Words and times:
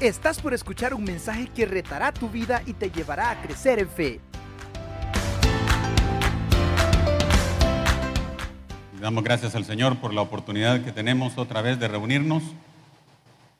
Estás 0.00 0.40
por 0.40 0.54
escuchar 0.54 0.94
un 0.94 1.02
mensaje 1.02 1.48
que 1.48 1.66
retará 1.66 2.12
tu 2.12 2.28
vida 2.28 2.62
y 2.66 2.72
te 2.72 2.88
llevará 2.88 3.32
a 3.32 3.42
crecer 3.42 3.80
en 3.80 3.88
fe. 3.88 4.20
Damos 9.00 9.24
gracias 9.24 9.56
al 9.56 9.64
Señor 9.64 9.96
por 9.96 10.14
la 10.14 10.20
oportunidad 10.20 10.84
que 10.84 10.92
tenemos 10.92 11.36
otra 11.36 11.62
vez 11.62 11.80
de 11.80 11.88
reunirnos 11.88 12.44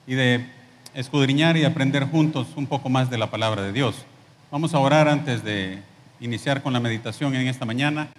y 0.07 0.15
de 0.15 0.47
escudriñar 0.95 1.57
y 1.57 1.65
aprender 1.65 2.05
juntos 2.05 2.47
un 2.55 2.69
poco 2.69 2.89
más 2.89 3.11
de 3.11 3.19
la 3.19 3.33
palabra 3.33 3.63
de 3.63 3.73
Dios. 3.73 4.05
Vamos 4.53 4.75
a 4.75 4.79
orar 4.79 5.09
antes 5.09 5.43
de 5.43 5.83
iniciar 6.21 6.63
con 6.63 6.73
la 6.73 6.79
meditación 6.79 7.35
en 7.35 7.49
esta 7.49 7.65
mañana 7.65 8.11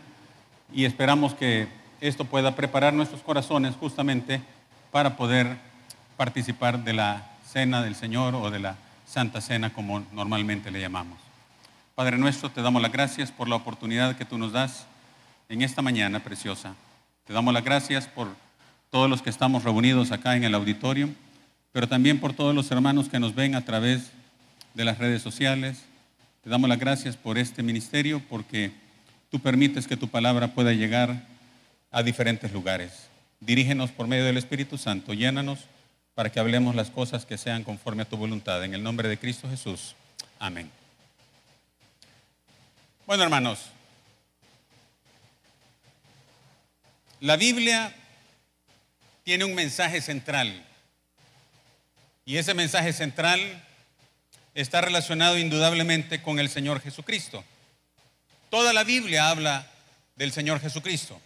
y 0.74 0.84
esperamos 0.84 1.36
que 1.36 1.70
esto 2.02 2.26
pueda 2.26 2.54
preparar 2.54 2.94
nuestros 2.94 3.22
corazones 3.22 3.76
justamente 3.80 4.42
para 4.92 5.16
poder 5.16 5.56
participar 6.18 6.84
de 6.84 6.92
la 6.92 7.29
cena 7.52 7.82
del 7.82 7.96
Señor 7.96 8.36
o 8.36 8.52
de 8.52 8.60
la 8.60 8.76
Santa 9.08 9.42
Cena 9.42 9.74
como 9.74 10.06
normalmente 10.12 10.70
le 10.70 10.80
llamamos. 10.80 11.18
Padre 11.96 12.18
nuestro, 12.18 12.52
te 12.52 12.62
damos 12.62 12.82
las 12.82 12.92
gracias 12.92 13.32
por 13.32 13.50
la 13.50 13.56
oportunidad 13.56 14.16
que 14.16 14.26
tú 14.26 14.38
nos 14.38 14.52
das 14.52 14.86
en 15.50 15.64
esta 15.64 15.82
mañana 15.82 16.24
preciosa. 16.24 16.76
Te 17.26 17.34
damos 17.34 17.54
las 17.54 17.64
gracias 17.64 18.08
por 18.08 18.28
todos 18.92 19.10
los 19.10 19.24
que 19.24 19.32
estamos 19.32 19.64
reunidos 19.64 20.12
acá 20.12 20.36
en 20.36 20.44
el 20.44 20.54
auditorio, 20.54 21.10
pero 21.72 21.88
también 21.88 22.20
por 22.20 22.34
todos 22.34 22.54
los 22.54 22.70
hermanos 22.70 23.10
que 23.10 23.20
nos 23.20 23.34
ven 23.34 23.56
a 23.56 23.66
través 23.66 24.12
de 24.76 24.86
las 24.86 25.00
redes 25.00 25.24
sociales. 25.24 25.86
Te 26.44 26.52
damos 26.52 26.70
las 26.70 26.80
gracias 26.80 27.18
por 27.18 27.40
este 27.40 27.64
ministerio 27.64 28.22
porque 28.30 28.72
tú 29.32 29.40
permites 29.40 29.88
que 29.88 29.98
tu 29.98 30.08
palabra 30.08 30.54
pueda 30.54 30.72
llegar 30.74 31.26
a 31.92 32.04
diferentes 32.04 32.54
lugares. 32.54 33.10
Dirígenos 33.40 33.90
por 33.90 34.08
medio 34.08 34.26
del 34.26 34.38
Espíritu 34.38 34.78
Santo, 34.78 35.14
llénanos 35.14 35.66
para 36.16 36.32
que 36.32 36.40
hablemos 36.40 36.76
las 36.76 36.90
cosas 36.90 37.26
que 37.26 37.38
sean 37.38 37.64
conforme 37.64 38.04
a 38.04 38.06
tu 38.06 38.18
voluntad. 38.18 38.64
En 38.64 38.74
el 38.74 38.84
nombre 38.84 39.08
de 39.08 39.18
Cristo 39.18 39.50
Jesús. 39.50 39.96
Amén. 40.40 40.72
Bueno, 43.06 43.24
hermanos, 43.24 43.72
la 47.22 47.36
Biblia 47.38 47.96
tiene 49.24 49.46
un 49.46 49.56
mensaje 49.56 50.02
central. 50.02 50.66
Y 52.26 52.38
ese 52.38 52.54
mensaje 52.54 52.94
central 52.94 53.40
está 54.54 54.82
relacionado 54.82 55.38
indudablemente 55.38 56.22
con 56.22 56.40
el 56.40 56.50
Señor 56.50 56.82
Jesucristo. 56.82 57.44
Toda 58.50 58.74
la 58.74 58.84
Biblia 58.84 59.30
habla 59.30 59.68
del 60.16 60.32
Señor 60.32 60.60
Jesucristo. 60.60 61.20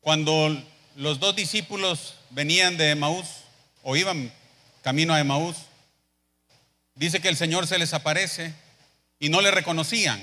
Cuando 0.00 0.60
los 0.96 1.20
dos 1.20 1.34
discípulos 1.34 2.14
venían 2.30 2.76
de 2.76 2.90
Emaús 2.90 3.26
o 3.82 3.96
iban 3.96 4.32
camino 4.82 5.14
a 5.14 5.20
Emaús, 5.20 5.56
dice 6.94 7.20
que 7.20 7.28
el 7.28 7.36
Señor 7.36 7.66
se 7.66 7.78
les 7.78 7.94
aparece 7.94 8.54
y 9.18 9.28
no 9.28 9.40
le 9.40 9.50
reconocían. 9.50 10.20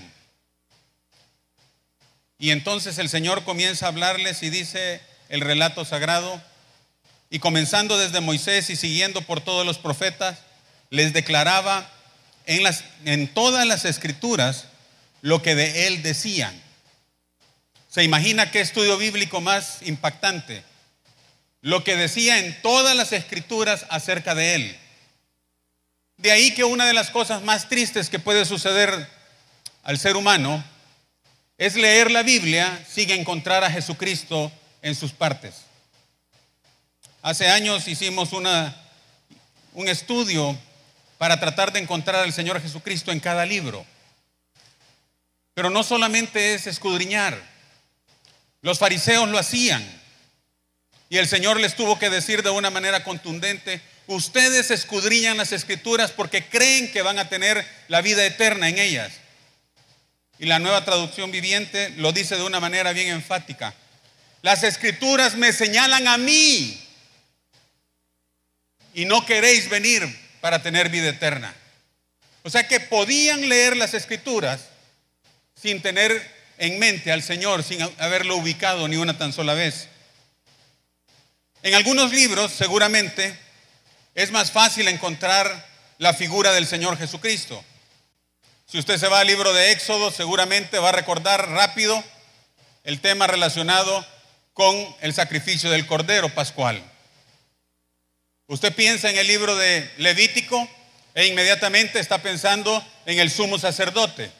Y 2.37 2.51
entonces 2.51 2.97
el 2.97 3.09
Señor 3.09 3.43
comienza 3.43 3.85
a 3.85 3.89
hablarles 3.89 4.43
y 4.43 4.49
dice 4.49 5.01
el 5.29 5.41
relato 5.41 5.85
sagrado, 5.85 6.41
y 7.29 7.39
comenzando 7.39 7.97
desde 7.97 8.21
Moisés 8.21 8.69
y 8.69 8.75
siguiendo 8.75 9.21
por 9.21 9.41
todos 9.41 9.65
los 9.65 9.77
profetas, 9.77 10.39
les 10.89 11.13
declaraba 11.13 11.87
en, 12.45 12.63
las, 12.63 12.83
en 13.05 13.27
todas 13.27 13.67
las 13.67 13.85
escrituras 13.85 14.65
lo 15.21 15.41
que 15.41 15.53
de 15.53 15.87
él 15.87 16.01
decían. 16.01 16.59
¿Se 17.99 18.05
imagina 18.05 18.49
qué 18.49 18.61
estudio 18.61 18.97
bíblico 18.97 19.41
más 19.41 19.79
impactante? 19.81 20.63
Lo 21.59 21.83
que 21.83 21.97
decía 21.97 22.39
en 22.39 22.61
todas 22.61 22.95
las 22.95 23.11
escrituras 23.11 23.85
acerca 23.89 24.35
de 24.35 24.55
él. 24.55 24.79
De 26.15 26.31
ahí 26.31 26.53
que 26.53 26.63
una 26.63 26.85
de 26.85 26.93
las 26.93 27.09
cosas 27.09 27.41
más 27.41 27.67
tristes 27.67 28.09
que 28.09 28.17
puede 28.17 28.45
suceder 28.45 29.05
al 29.83 29.99
ser 29.99 30.15
humano 30.15 30.63
es 31.57 31.75
leer 31.75 32.09
la 32.09 32.23
Biblia 32.23 32.85
sin 32.89 33.11
encontrar 33.11 33.65
a 33.65 33.69
Jesucristo 33.69 34.49
en 34.81 34.95
sus 34.95 35.11
partes. 35.11 35.55
Hace 37.21 37.49
años 37.49 37.85
hicimos 37.89 38.31
una, 38.31 38.77
un 39.73 39.89
estudio 39.89 40.57
para 41.17 41.37
tratar 41.37 41.73
de 41.73 41.79
encontrar 41.79 42.23
al 42.23 42.31
Señor 42.31 42.61
Jesucristo 42.61 43.11
en 43.11 43.19
cada 43.19 43.45
libro. 43.45 43.85
Pero 45.53 45.69
no 45.69 45.83
solamente 45.83 46.53
es 46.53 46.65
escudriñar, 46.65 47.58
los 48.61 48.79
fariseos 48.79 49.29
lo 49.29 49.37
hacían. 49.37 49.83
Y 51.09 51.17
el 51.17 51.27
Señor 51.27 51.59
les 51.59 51.75
tuvo 51.75 51.97
que 51.97 52.09
decir 52.09 52.43
de 52.43 52.49
una 52.49 52.69
manera 52.69 53.03
contundente, 53.03 53.81
ustedes 54.07 54.69
escudriñan 54.71 55.37
las 55.37 55.51
escrituras 55.51 56.11
porque 56.11 56.47
creen 56.47 56.91
que 56.91 57.01
van 57.01 57.19
a 57.19 57.29
tener 57.29 57.65
la 57.87 58.01
vida 58.01 58.25
eterna 58.25 58.69
en 58.69 58.77
ellas. 58.77 59.13
Y 60.37 60.45
la 60.45 60.59
nueva 60.59 60.85
traducción 60.85 61.31
viviente 61.31 61.89
lo 61.97 62.11
dice 62.11 62.35
de 62.35 62.43
una 62.43 62.59
manera 62.59 62.93
bien 62.93 63.07
enfática. 63.07 63.73
Las 64.41 64.63
escrituras 64.63 65.35
me 65.35 65.51
señalan 65.51 66.07
a 66.07 66.17
mí 66.17 66.79
y 68.93 69.05
no 69.05 69.25
queréis 69.25 69.69
venir 69.69 70.03
para 70.39 70.61
tener 70.61 70.89
vida 70.89 71.09
eterna. 71.09 71.53
O 72.43 72.49
sea 72.49 72.67
que 72.67 72.79
podían 72.79 73.49
leer 73.49 73.75
las 73.75 73.93
escrituras 73.93 74.61
sin 75.55 75.81
tener 75.81 76.38
en 76.59 76.77
mente 76.77 77.11
al 77.11 77.23
Señor 77.23 77.63
sin 77.63 77.81
haberlo 77.97 78.35
ubicado 78.35 78.87
ni 78.87 78.97
una 78.97 79.17
tan 79.17 79.33
sola 79.33 79.53
vez. 79.55 79.87
En 81.63 81.73
algunos 81.73 82.11
libros, 82.11 82.51
seguramente, 82.51 83.37
es 84.13 84.31
más 84.31 84.51
fácil 84.51 84.87
encontrar 84.87 85.67
la 85.97 86.13
figura 86.13 86.51
del 86.51 86.67
Señor 86.67 86.97
Jesucristo. 86.97 87.63
Si 88.65 88.77
usted 88.77 88.97
se 88.97 89.07
va 89.07 89.21
al 89.21 89.27
libro 89.27 89.53
de 89.53 89.71
Éxodo, 89.71 90.11
seguramente 90.11 90.77
va 90.79 90.89
a 90.89 90.93
recordar 90.93 91.49
rápido 91.49 92.03
el 92.83 92.99
tema 92.99 93.25
relacionado 93.25 94.05
con 94.53 94.75
el 95.01 95.13
sacrificio 95.13 95.69
del 95.71 95.87
Cordero 95.87 96.29
Pascual. 96.29 96.83
Usted 98.47 98.73
piensa 98.73 99.09
en 99.09 99.17
el 99.17 99.27
libro 99.27 99.55
de 99.55 99.89
Levítico 99.97 100.67
e 101.13 101.27
inmediatamente 101.27 101.99
está 101.99 102.21
pensando 102.21 102.85
en 103.05 103.19
el 103.19 103.31
sumo 103.31 103.57
sacerdote. 103.59 104.38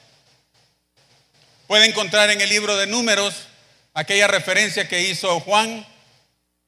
Puede 1.70 1.86
encontrar 1.86 2.32
en 2.32 2.42
el 2.42 2.50
libro 2.50 2.78
de 2.78 2.88
números 2.88 3.46
aquella 3.94 4.26
referencia 4.26 4.88
que 4.88 5.04
hizo 5.04 5.40
Juan 5.40 5.86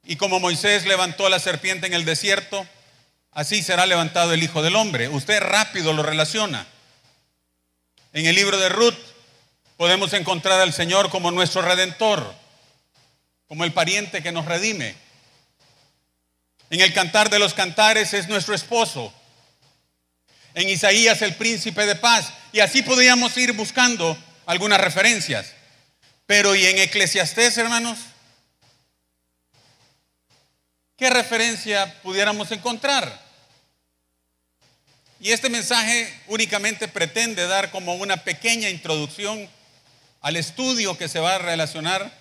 y 0.04 0.14
como 0.14 0.38
Moisés 0.38 0.86
levantó 0.86 1.28
la 1.28 1.40
serpiente 1.40 1.88
en 1.88 1.92
el 1.92 2.04
desierto, 2.04 2.64
así 3.32 3.64
será 3.64 3.84
levantado 3.84 4.32
el 4.32 4.44
Hijo 4.44 4.62
del 4.62 4.76
Hombre. 4.76 5.08
Usted 5.08 5.40
rápido 5.40 5.92
lo 5.92 6.04
relaciona. 6.04 6.68
En 8.12 8.26
el 8.26 8.36
libro 8.36 8.56
de 8.58 8.68
Ruth 8.68 8.94
podemos 9.76 10.12
encontrar 10.12 10.60
al 10.60 10.72
Señor 10.72 11.10
como 11.10 11.32
nuestro 11.32 11.62
redentor, 11.62 12.32
como 13.48 13.64
el 13.64 13.72
pariente 13.72 14.22
que 14.22 14.30
nos 14.30 14.44
redime. 14.44 14.94
En 16.70 16.80
el 16.80 16.92
cantar 16.92 17.28
de 17.28 17.40
los 17.40 17.54
cantares 17.54 18.14
es 18.14 18.28
nuestro 18.28 18.54
esposo. 18.54 19.12
En 20.54 20.68
Isaías 20.68 21.22
el 21.22 21.34
príncipe 21.34 21.86
de 21.86 21.96
paz. 21.96 22.32
Y 22.52 22.60
así 22.60 22.82
podríamos 22.82 23.36
ir 23.36 23.52
buscando 23.52 24.16
algunas 24.46 24.80
referencias. 24.80 25.52
Pero 26.26 26.54
¿y 26.54 26.66
en 26.66 26.78
Eclesiastés, 26.78 27.58
hermanos? 27.58 27.98
¿Qué 30.96 31.10
referencia 31.10 32.00
pudiéramos 32.02 32.50
encontrar? 32.52 33.20
Y 35.20 35.30
este 35.30 35.50
mensaje 35.50 36.12
únicamente 36.26 36.88
pretende 36.88 37.46
dar 37.46 37.70
como 37.70 37.94
una 37.94 38.18
pequeña 38.18 38.68
introducción 38.68 39.48
al 40.20 40.36
estudio 40.36 40.96
que 40.96 41.08
se 41.08 41.20
va 41.20 41.36
a 41.36 41.38
relacionar 41.38 42.12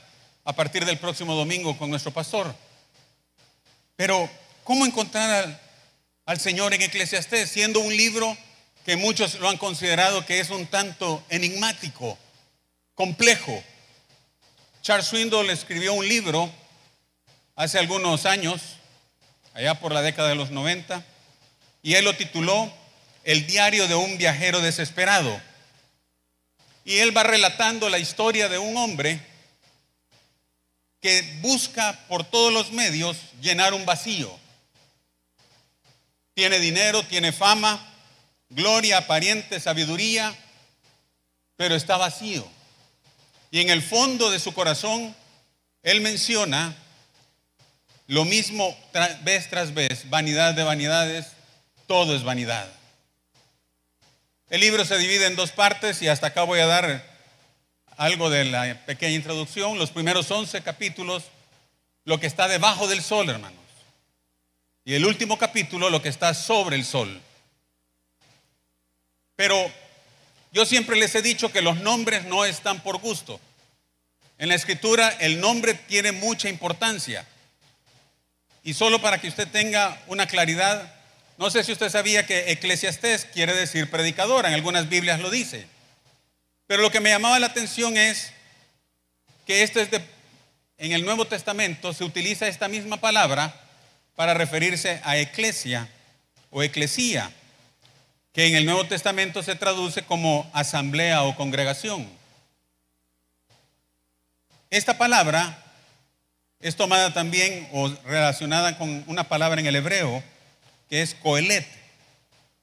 a 0.44 0.54
partir 0.54 0.86
del 0.86 0.98
próximo 0.98 1.36
domingo 1.36 1.78
con 1.78 1.90
nuestro 1.90 2.12
pastor. 2.12 2.56
Pero, 3.96 4.30
¿cómo 4.64 4.86
encontrar 4.86 5.30
al, 5.30 5.62
al 6.26 6.40
Señor 6.40 6.74
en 6.74 6.82
Eclesiastés, 6.82 7.50
siendo 7.50 7.80
un 7.80 7.96
libro 7.96 8.38
que 8.86 8.96
muchos 8.96 9.36
lo 9.40 9.50
han 9.50 9.58
considerado 9.58 10.26
que 10.26 10.40
es 10.40 10.50
un 10.50 10.66
tanto 10.68 11.24
enigmático, 11.30 12.18
complejo. 12.96 13.64
Charles 14.82 15.08
Swindoll 15.08 15.50
escribió 15.50 15.94
un 15.94 16.08
libro 16.08 16.52
hace 17.56 17.78
algunos 17.78 18.26
años, 18.26 18.62
allá 19.54 19.80
por 19.80 19.92
la 19.92 20.02
década 20.02 20.30
de 20.30 20.36
los 20.36 20.50
90, 20.52 21.06
y 21.84 21.96
él 21.96 22.06
lo 22.06 22.16
tituló 22.16 22.72
El 23.24 23.46
diario 23.46 23.88
de 23.88 23.96
un 23.96 24.18
viajero 24.18 24.62
desesperado. 24.62 25.40
Y 26.84 26.98
él 26.98 27.16
va 27.16 27.24
relatando 27.24 27.90
la 27.90 28.00
historia 28.00 28.50
de 28.50 28.58
un 28.58 28.76
hombre 28.78 29.22
que 31.00 31.22
busca 31.42 32.00
por 32.08 32.24
todos 32.24 32.52
los 32.52 32.72
medios 32.72 33.18
llenar 33.42 33.74
un 33.74 33.86
vacío. 33.86 34.36
Tiene 36.34 36.60
dinero, 36.60 37.04
tiene 37.04 37.32
fama, 37.32 37.91
gloria, 38.52 39.00
aparente, 39.00 39.60
sabiduría, 39.60 40.36
pero 41.56 41.76
está 41.76 41.98
vacío. 41.98 42.48
Y 43.50 43.60
en 43.60 43.70
el 43.70 43.82
fondo 43.82 44.30
de 44.30 44.40
su 44.40 44.54
corazón, 44.54 45.16
él 45.84 46.02
menciona 46.02 46.76
lo 48.08 48.26
mismo 48.26 48.78
vez 49.24 49.50
tras 49.50 49.74
vez, 49.74 50.10
vanidad 50.10 50.54
de 50.54 50.64
vanidades, 50.64 51.28
todo 51.88 52.16
es 52.16 52.24
vanidad. 52.24 52.70
El 54.50 54.60
libro 54.60 54.84
se 54.84 54.98
divide 54.98 55.28
en 55.28 55.38
dos 55.38 55.52
partes 55.52 56.02
y 56.02 56.10
hasta 56.10 56.28
acá 56.28 56.44
voy 56.44 56.60
a 56.60 56.66
dar 56.66 57.10
algo 57.96 58.30
de 58.30 58.46
la 58.46 58.86
pequeña 58.86 59.16
introducción. 59.16 59.78
Los 59.78 59.92
primeros 59.92 60.30
11 60.30 60.62
capítulos, 60.62 61.24
lo 62.04 62.20
que 62.20 62.28
está 62.28 62.50
debajo 62.50 62.88
del 62.88 63.02
sol, 63.02 63.30
hermanos. 63.30 63.60
Y 64.84 64.96
el 64.96 65.06
último 65.06 65.38
capítulo, 65.38 65.90
lo 65.90 66.02
que 66.02 66.10
está 66.10 66.34
sobre 66.34 66.76
el 66.76 66.84
sol. 66.84 67.22
Pero 69.42 69.72
yo 70.52 70.68
siempre 70.68 70.96
les 70.96 71.16
he 71.16 71.24
dicho 71.24 71.52
que 71.52 71.64
los 71.64 71.80
nombres 71.80 72.26
no 72.26 72.46
están 72.46 72.84
por 72.84 73.00
gusto. 73.00 73.42
En 74.38 74.50
la 74.50 74.54
escritura 74.54 75.10
el 75.20 75.42
nombre 75.42 75.74
tiene 75.74 76.12
mucha 76.12 76.48
importancia. 76.48 77.26
Y 78.62 78.76
solo 78.76 79.02
para 79.02 79.20
que 79.20 79.30
usted 79.30 79.48
tenga 79.48 80.00
una 80.06 80.28
claridad, 80.28 80.94
no 81.40 81.50
sé 81.50 81.64
si 81.64 81.72
usted 81.72 81.90
sabía 81.90 82.28
que 82.28 82.52
eclesiastés 82.52 83.26
quiere 83.26 83.56
decir 83.56 83.90
predicador, 83.90 84.46
en 84.46 84.54
algunas 84.54 84.90
Biblias 84.90 85.20
lo 85.20 85.32
dice. 85.32 85.66
Pero 86.68 86.84
lo 86.84 86.92
que 86.92 87.00
me 87.00 87.10
llamaba 87.10 87.40
la 87.40 87.48
atención 87.48 87.98
es 87.98 88.34
que 89.48 89.64
esto 89.64 89.80
es 89.80 89.90
en 90.78 90.92
el 90.92 91.04
Nuevo 91.04 91.26
Testamento 91.26 91.94
se 91.94 92.04
utiliza 92.04 92.48
esta 92.48 92.68
misma 92.68 92.98
palabra 92.98 93.60
para 94.16 94.36
referirse 94.36 95.02
a 95.04 95.18
eclesia 95.18 95.90
o 96.52 96.62
eclesía, 96.62 97.32
que 98.34 98.48
en 98.48 98.56
el 98.56 98.66
Nuevo 98.66 98.86
Testamento 98.86 99.44
se 99.44 99.56
traduce 99.56 100.04
como 100.04 100.50
asamblea 100.54 101.24
o 101.24 101.36
congregación. 101.36 102.08
Esta 104.70 104.98
palabra 104.98 105.62
es 106.62 106.76
tomada 106.76 107.14
también 107.14 107.68
o 107.74 107.90
relacionada 108.06 108.78
con 108.78 109.04
una 109.08 109.26
palabra 109.26 109.60
en 109.60 109.68
el 109.68 109.76
hebreo 109.76 110.24
que 110.90 111.02
es 111.02 111.16
coelet, 111.16 111.68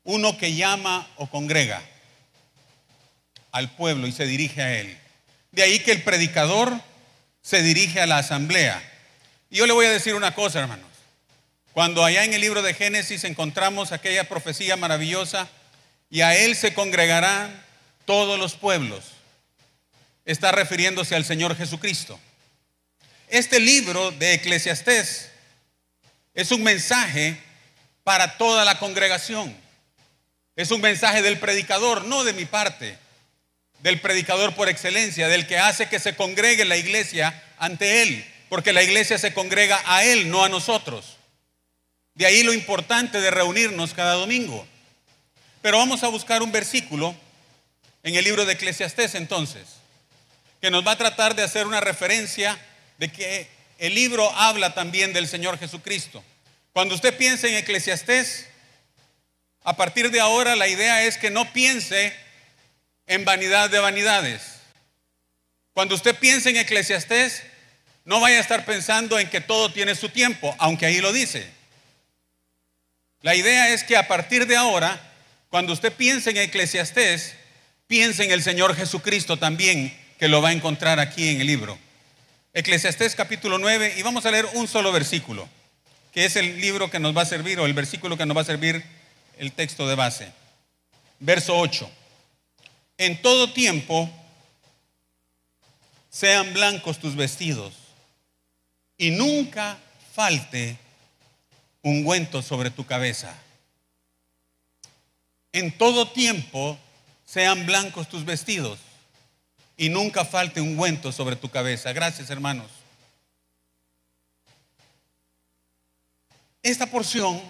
uno 0.05 0.39
que 0.39 0.55
llama 0.55 1.07
o 1.17 1.27
congrega 1.27 1.83
al 3.53 3.71
pueblo 3.71 4.07
y 4.07 4.13
se 4.13 4.27
dirige 4.27 4.63
a 4.63 4.75
él. 4.79 4.97
De 5.53 5.63
ahí 5.63 5.81
que 5.81 5.93
el 5.93 6.03
predicador 6.03 6.73
se 7.43 7.63
dirige 7.63 8.01
a 8.01 8.07
la 8.07 8.19
asamblea. 8.19 8.83
Y 9.51 9.57
yo 9.57 9.67
le 9.67 9.73
voy 9.73 9.87
a 9.87 9.91
decir 9.91 10.15
una 10.15 10.35
cosa, 10.35 10.61
hermanos. 10.61 10.87
Cuando 11.73 12.05
allá 12.05 12.25
en 12.25 12.35
el 12.35 12.41
libro 12.41 12.63
de 12.63 12.75
Génesis 12.75 13.25
encontramos 13.25 13.93
aquella 13.93 14.29
profecía 14.29 14.77
maravillosa, 14.77 15.49
y 16.11 16.23
a 16.23 16.37
él 16.37 16.57
se 16.57 16.75
congregarán 16.75 17.65
todos 18.05 18.39
los 18.39 18.55
pueblos, 18.55 19.05
está 20.25 20.53
refiriéndose 20.53 21.15
al 21.15 21.25
Señor 21.25 21.57
Jesucristo. 21.57 22.19
Este 23.29 23.61
libro 23.61 24.11
de 24.13 24.35
Eclesiastés 24.35 25.31
es 26.35 26.51
un 26.51 26.63
mensaje 26.63 27.37
para 28.05 28.39
toda 28.39 28.65
la 28.65 28.79
congregación. 28.79 29.55
Es 30.57 30.71
un 30.71 30.81
mensaje 30.81 31.21
del 31.21 31.39
predicador, 31.39 32.05
no 32.07 32.25
de 32.25 32.33
mi 32.33 32.47
parte, 32.47 32.99
del 33.81 34.01
predicador 34.01 34.55
por 34.55 34.69
excelencia, 34.69 35.29
del 35.29 35.47
que 35.47 35.59
hace 35.59 35.89
que 35.89 36.01
se 36.01 36.17
congregue 36.17 36.65
la 36.65 36.77
iglesia 36.77 37.43
ante 37.59 38.03
él, 38.03 38.25
porque 38.49 38.73
la 38.73 38.83
iglesia 38.83 39.19
se 39.19 39.35
congrega 39.35 39.81
a 39.85 40.05
él, 40.05 40.31
no 40.31 40.43
a 40.43 40.49
nosotros. 40.49 41.19
De 42.15 42.27
ahí 42.27 42.43
lo 42.43 42.53
importante 42.53 43.21
de 43.21 43.31
reunirnos 43.31 43.95
cada 43.95 44.15
domingo. 44.15 44.67
Pero 45.63 45.79
vamos 45.79 46.03
a 46.03 46.09
buscar 46.09 46.43
un 46.43 46.53
versículo 46.53 47.15
en 48.03 48.15
el 48.15 48.25
libro 48.25 48.45
de 48.45 48.55
Eclesiastés 48.55 49.15
entonces, 49.15 49.67
que 50.61 50.71
nos 50.71 50.87
va 50.87 50.93
a 50.93 50.99
tratar 50.99 51.35
de 51.35 51.43
hacer 51.43 51.67
una 51.67 51.81
referencia 51.81 52.59
de 52.99 53.11
que 53.11 53.49
el 53.79 53.95
libro 53.95 54.31
habla 54.37 54.75
también 54.75 55.13
del 55.13 55.29
Señor 55.29 55.59
Jesucristo. 55.59 56.23
Cuando 56.73 56.95
usted 56.95 57.17
piense 57.17 57.49
en 57.49 57.57
Eclesiastés, 57.57 58.47
a 59.63 59.77
partir 59.77 60.11
de 60.11 60.21
ahora 60.21 60.57
la 60.57 60.69
idea 60.69 61.05
es 61.05 61.19
que 61.19 61.31
no 61.31 61.53
piense 61.53 62.15
en 63.07 63.25
vanidad 63.25 63.71
de 63.71 63.79
vanidades. 63.79 64.43
Cuando 65.73 65.95
usted 65.95 66.17
piense 66.17 66.51
en 66.51 66.57
Eclesiastés, 66.57 67.43
no 68.05 68.21
vaya 68.21 68.39
a 68.39 68.41
estar 68.41 68.65
pensando 68.65 69.19
en 69.19 69.29
que 69.29 69.41
todo 69.41 69.73
tiene 69.73 69.95
su 69.95 70.09
tiempo, 70.09 70.55
aunque 70.59 70.87
ahí 70.87 71.01
lo 71.01 71.13
dice. 71.13 71.49
La 73.21 73.35
idea 73.35 73.71
es 73.71 73.85
que 73.85 73.97
a 73.97 74.09
partir 74.09 74.47
de 74.47 74.57
ahora, 74.57 75.01
cuando 75.51 75.73
usted 75.73 75.93
piense 75.93 76.31
en 76.31 76.37
Eclesiastés, 76.39 77.35
piense 77.87 78.25
en 78.25 78.33
el 78.33 78.43
Señor 78.43 78.75
Jesucristo 78.75 79.37
también, 79.39 79.97
que 80.19 80.29
lo 80.29 80.43
va 80.43 80.51
a 80.51 80.53
encontrar 80.53 81.01
aquí 81.01 81.29
en 81.29 81.41
el 81.41 81.47
libro. 81.47 81.79
Eclesiastés 82.53 83.15
capítulo 83.15 83.59
9, 83.59 83.95
y 83.97 84.03
vamos 84.03 84.27
a 84.27 84.31
leer 84.31 84.47
un 84.55 84.67
solo 84.67 84.93
versículo 84.93 85.49
que 86.13 86.25
es 86.25 86.37
el 86.37 86.61
libro 86.61 86.91
que 86.91 86.99
nos 86.99 87.17
va 87.17 87.23
a 87.23 87.27
servir 87.27 87.61
o 87.61 87.67
el 87.67 87.75
versículo 87.75 88.17
que 88.17 88.27
nos 88.27 88.37
va 88.37 88.43
a 88.43 88.45
servir 88.45 88.83
el 89.39 89.53
texto 89.53 89.87
de 89.87 89.95
base. 89.95 90.33
Verso 91.21 91.57
8. 91.57 91.89
En 92.97 93.23
todo 93.23 93.53
tiempo 93.53 94.11
sean 96.11 96.53
blancos 96.53 96.99
tus 96.99 97.15
vestidos 97.15 97.75
y 98.97 99.11
nunca 99.11 99.79
falte 100.13 100.77
ungüento 101.83 102.43
sobre 102.43 102.71
tu 102.71 102.85
cabeza. 102.85 103.33
En 105.59 105.73
todo 105.73 106.07
tiempo 106.07 106.79
sean 107.27 107.67
blancos 107.67 108.09
tus 108.09 108.25
vestidos 108.25 108.79
y 109.77 109.89
nunca 109.89 110.25
falte 110.25 110.61
ungüento 110.61 111.11
sobre 111.11 111.35
tu 111.35 111.51
cabeza. 111.51 111.93
Gracias, 111.93 112.31
hermanos. 112.31 112.71
Esta 116.63 116.87
porción, 116.87 117.43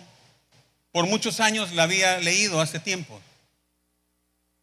por 0.90 1.06
muchos 1.06 1.38
años 1.38 1.72
la 1.72 1.82
había 1.82 2.16
leído 2.16 2.62
hace 2.62 2.78
tiempo. 2.78 3.20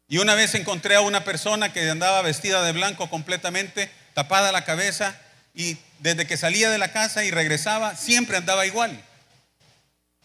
Y 0.08 0.18
una 0.18 0.34
vez 0.34 0.56
encontré 0.56 0.96
a 0.96 1.02
una 1.02 1.24
persona 1.24 1.72
que 1.72 1.88
andaba 1.88 2.24
vestida 2.24 2.64
de 2.64 2.72
blanco 2.72 3.12
completamente, 3.12 3.92
tapada 4.16 4.52
la 4.52 4.66
cabeza, 4.66 5.22
y 5.54 5.78
desde 6.00 6.26
que 6.26 6.36
salía 6.36 6.72
de 6.72 6.80
la 6.80 6.92
casa 6.92 7.24
y 7.24 7.30
regresaba, 7.30 7.96
siempre 7.96 8.38
andaba 8.38 8.66
igual. 8.66 9.00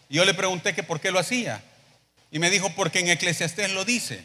Yo 0.09 0.25
le 0.25 0.33
pregunté 0.33 0.73
que 0.73 0.81
por 0.81 0.99
qué 0.99 1.11
lo 1.11 1.19
hacía. 1.19 1.63
Y 2.31 2.39
me 2.39 2.49
dijo, 2.49 2.73
porque 2.75 2.99
en 2.99 3.09
Eclesiastés 3.09 3.71
lo 3.71 3.85
dice. 3.85 4.23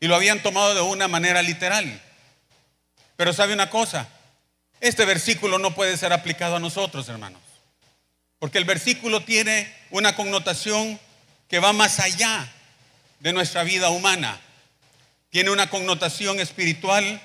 Y 0.00 0.08
lo 0.08 0.16
habían 0.16 0.42
tomado 0.42 0.74
de 0.74 0.80
una 0.80 1.06
manera 1.06 1.42
literal. 1.42 2.02
Pero 3.16 3.32
sabe 3.32 3.52
una 3.52 3.70
cosa, 3.70 4.08
este 4.80 5.04
versículo 5.04 5.58
no 5.58 5.74
puede 5.74 5.96
ser 5.96 6.12
aplicado 6.12 6.56
a 6.56 6.60
nosotros, 6.60 7.08
hermanos. 7.08 7.40
Porque 8.38 8.58
el 8.58 8.64
versículo 8.64 9.22
tiene 9.22 9.72
una 9.90 10.16
connotación 10.16 10.98
que 11.46 11.60
va 11.60 11.72
más 11.72 12.00
allá 12.00 12.50
de 13.20 13.32
nuestra 13.32 13.62
vida 13.62 13.90
humana. 13.90 14.40
Tiene 15.30 15.50
una 15.50 15.70
connotación 15.70 16.40
espiritual 16.40 17.22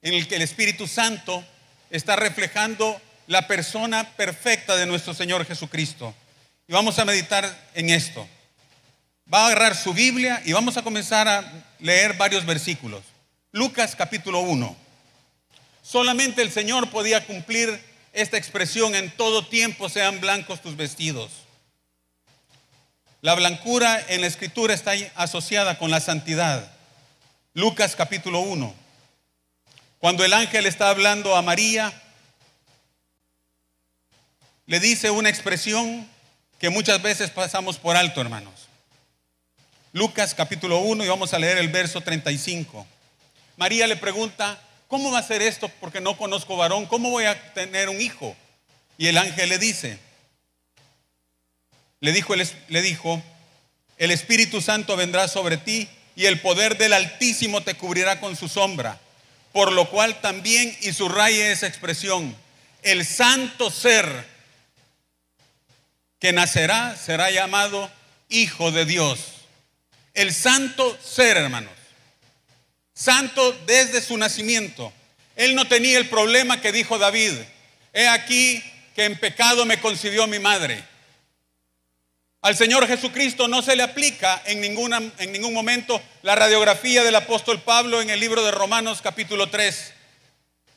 en 0.00 0.14
el 0.14 0.26
que 0.26 0.36
el 0.36 0.42
Espíritu 0.42 0.88
Santo 0.88 1.44
está 1.90 2.16
reflejando 2.16 3.00
la 3.28 3.46
persona 3.46 4.10
perfecta 4.16 4.74
de 4.76 4.86
nuestro 4.86 5.14
Señor 5.14 5.46
Jesucristo. 5.46 6.14
Y 6.66 6.72
vamos 6.72 6.98
a 6.98 7.04
meditar 7.04 7.70
en 7.74 7.90
esto. 7.90 8.26
Va 9.32 9.44
a 9.44 9.46
agarrar 9.46 9.74
su 9.74 9.94
Biblia 9.94 10.42
y 10.44 10.52
vamos 10.52 10.76
a 10.76 10.82
comenzar 10.82 11.26
a 11.26 11.64
leer 11.78 12.18
varios 12.18 12.44
versículos. 12.44 13.02
Lucas 13.50 13.96
capítulo 13.96 14.40
1. 14.40 14.76
Solamente 15.82 16.42
el 16.42 16.52
Señor 16.52 16.90
podía 16.90 17.24
cumplir 17.26 17.82
esta 18.12 18.36
expresión, 18.36 18.94
en 18.94 19.10
todo 19.10 19.46
tiempo 19.46 19.88
sean 19.88 20.20
blancos 20.20 20.60
tus 20.60 20.76
vestidos. 20.76 21.30
La 23.22 23.34
blancura 23.34 24.04
en 24.08 24.20
la 24.20 24.26
escritura 24.26 24.74
está 24.74 24.92
asociada 25.14 25.78
con 25.78 25.90
la 25.90 26.00
santidad. 26.00 26.70
Lucas 27.54 27.96
capítulo 27.96 28.40
1. 28.40 28.74
Cuando 29.98 30.26
el 30.26 30.34
ángel 30.34 30.66
está 30.66 30.90
hablando 30.90 31.36
a 31.36 31.42
María, 31.42 31.90
le 34.66 34.78
dice 34.78 35.10
una 35.10 35.30
expresión 35.30 36.06
que 36.58 36.68
muchas 36.68 37.00
veces 37.00 37.30
pasamos 37.30 37.78
por 37.78 37.96
alto, 37.96 38.20
hermanos. 38.20 38.61
Lucas 39.94 40.34
capítulo 40.34 40.78
1 40.78 41.04
y 41.04 41.08
vamos 41.08 41.34
a 41.34 41.38
leer 41.38 41.58
el 41.58 41.68
verso 41.68 42.00
35. 42.00 42.86
María 43.58 43.86
le 43.86 43.96
pregunta, 43.96 44.58
¿cómo 44.88 45.10
va 45.10 45.18
a 45.18 45.22
ser 45.22 45.42
esto? 45.42 45.68
Porque 45.80 46.00
no 46.00 46.16
conozco 46.16 46.56
varón, 46.56 46.86
¿cómo 46.86 47.10
voy 47.10 47.26
a 47.26 47.52
tener 47.52 47.90
un 47.90 48.00
hijo? 48.00 48.34
Y 48.96 49.08
el 49.08 49.18
ángel 49.18 49.50
le 49.50 49.58
dice, 49.58 49.98
le 52.00 52.10
dijo, 52.12 52.34
le 52.34 52.82
dijo, 52.82 53.22
el 53.98 54.10
Espíritu 54.10 54.62
Santo 54.62 54.96
vendrá 54.96 55.28
sobre 55.28 55.58
ti 55.58 55.86
y 56.16 56.24
el 56.24 56.40
poder 56.40 56.78
del 56.78 56.94
Altísimo 56.94 57.60
te 57.60 57.74
cubrirá 57.74 58.18
con 58.18 58.34
su 58.34 58.48
sombra. 58.48 58.98
Por 59.52 59.72
lo 59.72 59.90
cual 59.90 60.22
también, 60.22 60.74
y 60.80 60.94
subraye 60.94 61.52
esa 61.52 61.66
expresión, 61.66 62.34
el 62.82 63.04
santo 63.04 63.70
ser 63.70 64.26
que 66.18 66.32
nacerá 66.32 66.96
será 66.96 67.30
llamado 67.30 67.90
Hijo 68.30 68.70
de 68.70 68.86
Dios. 68.86 69.41
El 70.14 70.32
santo 70.32 70.98
ser, 71.02 71.36
hermanos 71.36 71.82
santo 73.02 73.52
desde 73.66 74.00
su 74.00 74.16
nacimiento. 74.16 74.92
Él 75.36 75.54
no 75.54 75.66
tenía 75.66 75.98
el 75.98 76.08
problema 76.08 76.60
que 76.60 76.72
dijo 76.72 76.98
David. 76.98 77.32
He 77.92 78.06
aquí, 78.08 78.62
que 78.94 79.04
en 79.04 79.18
pecado 79.18 79.64
me 79.64 79.80
concibió 79.80 80.26
mi 80.26 80.38
madre. 80.38 80.84
Al 82.42 82.56
Señor 82.56 82.86
Jesucristo 82.86 83.48
no 83.48 83.62
se 83.62 83.76
le 83.76 83.82
aplica 83.82 84.42
en, 84.46 84.62
en 84.64 85.32
ningún 85.32 85.54
momento 85.54 86.00
la 86.22 86.34
radiografía 86.34 87.02
del 87.04 87.14
apóstol 87.14 87.60
Pablo 87.60 88.02
en 88.02 88.10
el 88.10 88.20
libro 88.20 88.44
de 88.44 88.50
Romanos 88.50 89.00
capítulo 89.00 89.48
3. 89.48 89.92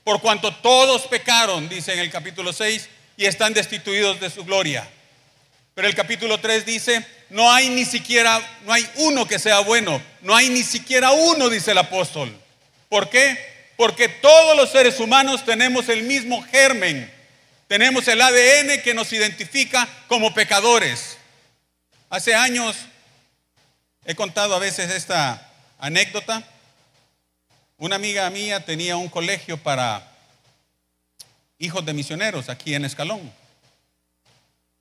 Por 0.03 0.21
cuanto 0.21 0.55
todos 0.55 1.07
pecaron, 1.07 1.67
dice 1.67 1.93
en 1.93 1.99
el 1.99 2.11
capítulo 2.11 2.53
6, 2.53 2.89
y 3.17 3.25
están 3.25 3.53
destituidos 3.53 4.19
de 4.19 4.29
su 4.29 4.45
gloria. 4.45 4.87
Pero 5.75 5.89
el 5.89 5.93
capítulo 5.93 6.39
3 6.39 6.65
dice, 6.65 7.05
no 7.29 7.51
hay 7.51 7.67
ni 7.67 7.83
siquiera, 7.83 8.41
no 8.65 8.71
hay 8.71 8.89
uno 8.95 9.27
que 9.27 9.37
sea 9.37 9.59
bueno, 9.59 10.01
no 10.21 10.33
hay 10.33 10.49
ni 10.49 10.63
siquiera 10.63 11.11
uno, 11.11 11.49
dice 11.49 11.71
el 11.71 11.77
apóstol. 11.77 12.33
¿Por 12.87 13.09
qué? 13.09 13.37
Porque 13.75 14.07
todos 14.07 14.55
los 14.55 14.71
seres 14.71 15.01
humanos 15.01 15.43
tenemos 15.43 15.89
el 15.89 16.03
mismo 16.03 16.41
germen, 16.43 17.13
tenemos 17.67 18.07
el 18.07 18.21
ADN 18.21 18.81
que 18.83 18.93
nos 18.93 19.11
identifica 19.11 19.85
como 20.07 20.33
pecadores. 20.33 21.17
Hace 22.09 22.33
años 22.33 22.77
he 24.05 24.15
contado 24.15 24.55
a 24.55 24.59
veces 24.59 24.89
esta 24.91 25.51
anécdota. 25.77 26.41
Una 27.77 27.97
amiga 27.97 28.29
mía 28.29 28.63
tenía 28.63 28.95
un 28.95 29.09
colegio 29.09 29.57
para 29.57 30.09
hijos 31.59 31.85
de 31.85 31.91
misioneros 31.91 32.47
aquí 32.47 32.75
en 32.75 32.85
Escalón. 32.85 33.29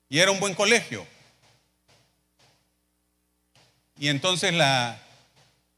Y 0.09 0.19
era 0.19 0.31
un 0.31 0.39
buen 0.39 0.53
colegio. 0.53 1.05
Y 3.97 4.09
entonces 4.09 4.53
la, 4.53 4.99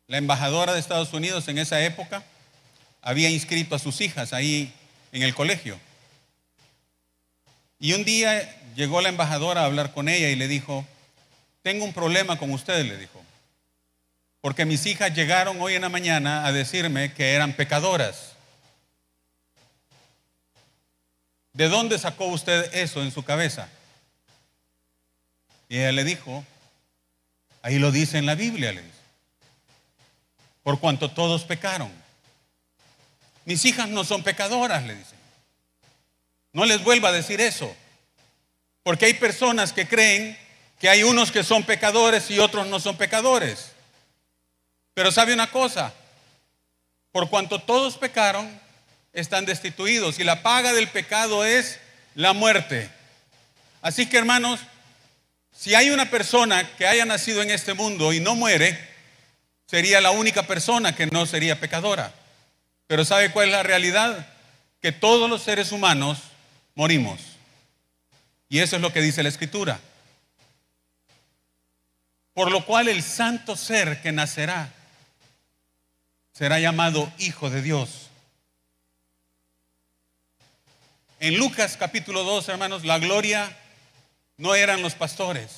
embajadora 0.08 0.74
de 0.74 0.80
Estados 0.80 1.14
Unidos 1.14 1.48
en 1.48 1.58
esa 1.58 1.84
época 1.84 2.24
había 3.02 3.30
inscrito 3.30 3.76
a 3.76 3.80
sus 3.80 4.02
hijas 4.02 4.34
ahí 4.34 4.74
en 5.12 5.22
el 5.22 5.36
colegio. 5.36 5.80
Y 7.80 7.94
un 7.94 8.04
día 8.04 8.56
llegó 8.76 9.02
la 9.02 9.10
embajadora 9.10 9.62
a 9.62 9.66
hablar 9.66 9.94
con 9.94 10.10
ella 10.10 10.30
y 10.30 10.36
le 10.36 10.48
dijo, 10.48 10.86
tengo 11.62 11.86
un 11.86 11.94
problema 11.94 12.40
con 12.40 12.52
ustedes, 12.52 12.88
le 12.88 12.98
dijo, 12.98 13.24
porque 14.42 14.66
mis 14.66 14.86
hijas 14.88 15.14
llegaron 15.14 15.62
hoy 15.62 15.76
en 15.76 15.84
la 15.84 15.90
mañana 15.90 16.46
a 16.46 16.52
decirme 16.52 17.14
que 17.14 17.34
eran 17.34 17.54
pecadoras. 17.54 18.34
¿De 21.54 21.70
dónde 21.70 22.00
sacó 22.00 22.26
usted 22.26 22.74
eso 22.74 23.04
en 23.04 23.12
su 23.12 23.24
cabeza? 23.24 23.70
Y 25.70 25.78
ella 25.78 25.92
le 25.92 26.04
dijo, 26.04 26.46
ahí 27.62 27.80
lo 27.80 27.92
dice 27.92 28.18
en 28.18 28.26
la 28.26 28.36
Biblia, 28.36 28.72
le 28.72 28.82
dice, 28.82 28.98
por 30.64 30.80
cuanto 30.80 31.12
todos 31.12 31.44
pecaron. 31.44 31.92
Mis 33.46 33.64
hijas 33.66 33.88
no 33.90 34.04
son 34.04 34.24
pecadoras, 34.24 34.84
le 34.84 34.96
dice. 34.96 35.16
No 36.54 36.66
les 36.66 36.84
vuelva 36.84 37.10
a 37.10 37.14
decir 37.14 37.40
eso, 37.40 37.76
porque 38.84 39.06
hay 39.06 39.14
personas 39.14 39.74
que 39.74 39.88
creen 39.88 40.38
que 40.80 40.90
hay 40.90 41.04
unos 41.04 41.32
que 41.32 41.44
son 41.44 41.64
pecadores 41.64 42.30
y 42.30 42.40
otros 42.40 42.68
no 42.68 42.80
son 42.80 42.98
pecadores. 42.98 43.72
Pero 44.94 45.12
sabe 45.12 45.34
una 45.34 45.52
cosa, 45.52 45.94
por 47.12 47.30
cuanto 47.30 47.60
todos 47.60 47.98
pecaron, 47.98 48.60
están 49.14 49.46
destituidos 49.46 50.20
y 50.20 50.24
la 50.24 50.44
paga 50.44 50.74
del 50.74 50.88
pecado 50.88 51.46
es 51.46 51.80
la 52.16 52.34
muerte. 52.34 52.90
Así 53.82 54.08
que 54.08 54.18
hermanos, 54.18 54.60
si 55.58 55.74
hay 55.74 55.90
una 55.90 56.10
persona 56.12 56.70
que 56.78 56.86
haya 56.86 57.04
nacido 57.04 57.42
en 57.42 57.50
este 57.50 57.74
mundo 57.74 58.14
y 58.14 58.20
no 58.20 58.36
muere, 58.36 58.78
sería 59.66 60.00
la 60.00 60.12
única 60.12 60.44
persona 60.44 60.96
que 60.96 61.08
no 61.08 61.26
sería 61.26 61.60
pecadora. 61.60 62.14
Pero 62.86 63.04
¿sabe 63.04 63.32
cuál 63.32 63.48
es 63.48 63.54
la 63.54 63.64
realidad? 63.64 64.28
Que 64.82 64.92
todos 64.92 65.28
los 65.28 65.42
seres 65.42 65.72
humanos 65.72 66.20
morimos. 66.76 67.20
Y 68.50 68.60
eso 68.60 68.76
es 68.76 68.84
lo 68.84 68.94
que 68.94 69.02
dice 69.02 69.24
la 69.24 69.30
Escritura. 69.30 69.80
Por 72.34 72.52
lo 72.52 72.64
cual 72.64 72.88
el 72.88 73.02
santo 73.02 73.56
ser 73.56 74.00
que 74.04 74.12
nacerá 74.12 74.72
será 76.34 76.60
llamado 76.60 77.12
Hijo 77.18 77.50
de 77.50 77.64
Dios. 77.64 78.12
En 81.20 81.36
Lucas 81.36 81.78
capítulo 81.78 82.24
2, 82.24 82.48
hermanos, 82.50 82.86
la 82.86 83.00
gloria 83.00 83.58
no 84.38 84.56
eran 84.56 84.82
los 84.82 84.94
pastores. 84.94 85.50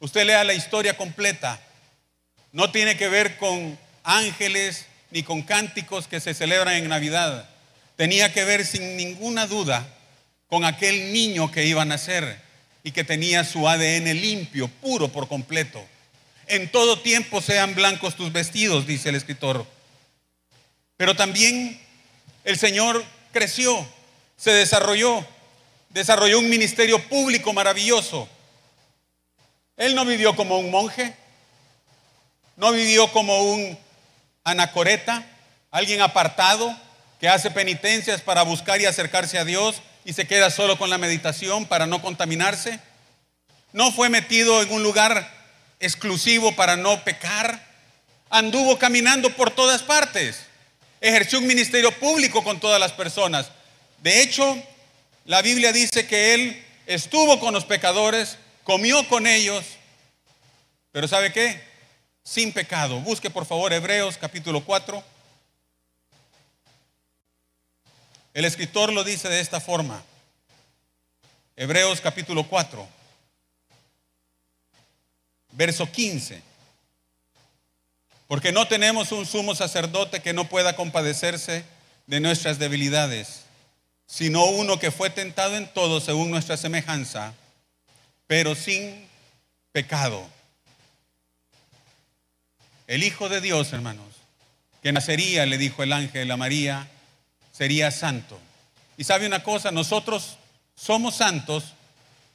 Usted 0.00 0.26
lea 0.26 0.44
la 0.44 0.54
historia 0.54 0.96
completa. 0.96 1.60
No 2.52 2.70
tiene 2.70 2.96
que 2.96 3.08
ver 3.08 3.38
con 3.38 3.78
ángeles 4.04 4.86
ni 5.10 5.22
con 5.22 5.42
cánticos 5.42 6.06
que 6.06 6.20
se 6.20 6.34
celebran 6.34 6.74
en 6.74 6.88
Navidad. 6.88 7.48
Tenía 7.96 8.32
que 8.32 8.44
ver 8.44 8.66
sin 8.66 8.96
ninguna 8.96 9.46
duda 9.46 9.86
con 10.48 10.64
aquel 10.64 11.12
niño 11.12 11.50
que 11.50 11.64
iba 11.64 11.82
a 11.82 11.86
nacer 11.86 12.40
y 12.82 12.90
que 12.92 13.04
tenía 13.04 13.44
su 13.44 13.68
ADN 13.68 14.12
limpio, 14.20 14.68
puro 14.68 15.08
por 15.08 15.28
completo. 15.28 15.82
En 16.46 16.70
todo 16.70 17.00
tiempo 17.00 17.40
sean 17.40 17.74
blancos 17.74 18.16
tus 18.16 18.32
vestidos, 18.32 18.86
dice 18.86 19.08
el 19.08 19.14
escritor. 19.14 19.66
Pero 20.96 21.14
también 21.16 21.80
el 22.44 22.58
Señor 22.58 23.02
creció, 23.32 23.86
se 24.36 24.50
desarrolló, 24.50 25.26
desarrolló 25.92 26.38
un 26.38 26.48
ministerio 26.48 26.98
público 27.08 27.52
maravilloso. 27.52 28.28
Él 29.76 29.94
no 29.94 30.04
vivió 30.04 30.34
como 30.36 30.58
un 30.58 30.70
monje, 30.70 31.14
no 32.56 32.72
vivió 32.72 33.10
como 33.12 33.42
un 33.52 33.78
anacoreta, 34.44 35.26
alguien 35.70 36.00
apartado 36.00 36.76
que 37.20 37.28
hace 37.28 37.50
penitencias 37.50 38.20
para 38.20 38.42
buscar 38.42 38.80
y 38.80 38.86
acercarse 38.86 39.38
a 39.38 39.44
Dios 39.44 39.82
y 40.04 40.12
se 40.12 40.26
queda 40.26 40.50
solo 40.50 40.76
con 40.76 40.90
la 40.90 40.98
meditación 40.98 41.66
para 41.66 41.86
no 41.86 42.02
contaminarse. 42.02 42.80
No 43.72 43.92
fue 43.92 44.08
metido 44.08 44.60
en 44.62 44.72
un 44.72 44.82
lugar 44.82 45.30
exclusivo 45.80 46.54
para 46.54 46.76
no 46.76 47.02
pecar. 47.04 47.64
Anduvo 48.28 48.78
caminando 48.78 49.30
por 49.36 49.50
todas 49.50 49.82
partes. 49.82 50.40
Ejerció 51.00 51.38
un 51.38 51.46
ministerio 51.46 51.92
público 51.98 52.44
con 52.44 52.60
todas 52.60 52.80
las 52.80 52.92
personas. 52.92 53.50
De 54.02 54.22
hecho, 54.22 54.60
la 55.24 55.42
Biblia 55.42 55.72
dice 55.72 56.06
que 56.06 56.34
él 56.34 56.64
estuvo 56.86 57.38
con 57.38 57.54
los 57.54 57.64
pecadores, 57.64 58.38
comió 58.64 59.06
con 59.08 59.26
ellos, 59.26 59.64
pero 60.90 61.08
¿sabe 61.08 61.32
qué? 61.32 61.60
Sin 62.24 62.52
pecado. 62.52 63.00
Busque 63.00 63.30
por 63.30 63.46
favor 63.46 63.72
Hebreos 63.72 64.18
capítulo 64.18 64.64
4. 64.64 65.02
El 68.34 68.44
escritor 68.44 68.92
lo 68.92 69.04
dice 69.04 69.28
de 69.28 69.40
esta 69.40 69.60
forma. 69.60 70.02
Hebreos 71.54 72.00
capítulo 72.00 72.44
4, 72.48 72.88
verso 75.52 75.90
15. 75.90 76.42
Porque 78.26 78.52
no 78.52 78.66
tenemos 78.66 79.12
un 79.12 79.26
sumo 79.26 79.54
sacerdote 79.54 80.22
que 80.22 80.32
no 80.32 80.48
pueda 80.48 80.74
compadecerse 80.74 81.64
de 82.06 82.20
nuestras 82.20 82.58
debilidades, 82.58 83.41
sino 84.12 84.44
uno 84.44 84.78
que 84.78 84.90
fue 84.90 85.08
tentado 85.08 85.56
en 85.56 85.66
todo 85.72 85.98
según 85.98 86.30
nuestra 86.30 86.58
semejanza, 86.58 87.32
pero 88.26 88.54
sin 88.54 89.08
pecado. 89.72 90.28
El 92.86 93.04
Hijo 93.04 93.30
de 93.30 93.40
Dios, 93.40 93.72
hermanos, 93.72 94.04
que 94.82 94.92
nacería, 94.92 95.46
le 95.46 95.56
dijo 95.56 95.82
el 95.82 95.94
ángel 95.94 96.30
a 96.30 96.36
María, 96.36 96.90
sería 97.52 97.90
santo. 97.90 98.38
Y 98.98 99.04
sabe 99.04 99.26
una 99.26 99.42
cosa, 99.42 99.70
nosotros 99.70 100.36
somos 100.76 101.16
santos 101.16 101.72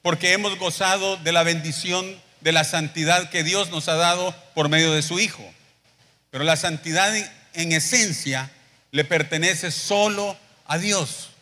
porque 0.02 0.34
hemos 0.34 0.58
gozado 0.58 1.18
de 1.18 1.32
la 1.32 1.44
bendición 1.44 2.20
de 2.42 2.54
la 2.54 2.64
santidad 2.64 3.30
que 3.30 3.44
Dios 3.44 3.70
nos 3.70 3.88
ha 3.88 3.98
dado 3.98 4.34
por 4.56 4.68
medio 4.68 4.94
de 4.94 5.04
su 5.04 5.20
Hijo. 5.20 5.48
Pero 6.32 6.44
la 6.44 6.56
santidad 6.56 7.14
en 7.54 7.72
esencia 7.72 8.50
le 8.90 9.06
pertenece 9.06 9.70
solo 9.70 10.36
a 10.66 10.80
Dios. 10.80 11.37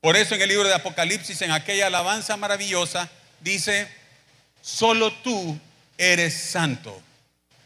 Por 0.00 0.16
eso 0.16 0.34
en 0.34 0.42
el 0.42 0.48
libro 0.48 0.68
de 0.68 0.74
Apocalipsis, 0.74 1.42
en 1.42 1.50
aquella 1.50 1.88
alabanza 1.88 2.36
maravillosa, 2.36 3.10
dice, 3.40 3.88
solo 4.62 5.12
tú 5.12 5.58
eres 5.96 6.34
santo. 6.34 7.02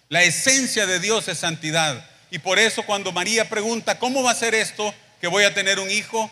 La 0.08 0.22
esencia 0.22 0.86
de 0.86 0.98
Dios 0.98 1.28
es 1.28 1.38
santidad. 1.38 2.08
Y 2.30 2.38
por 2.38 2.58
eso 2.58 2.84
cuando 2.84 3.12
María 3.12 3.48
pregunta, 3.48 3.98
¿cómo 3.98 4.22
va 4.22 4.30
a 4.30 4.34
ser 4.34 4.54
esto 4.54 4.94
que 5.20 5.26
voy 5.26 5.44
a 5.44 5.52
tener 5.52 5.78
un 5.78 5.90
hijo? 5.90 6.30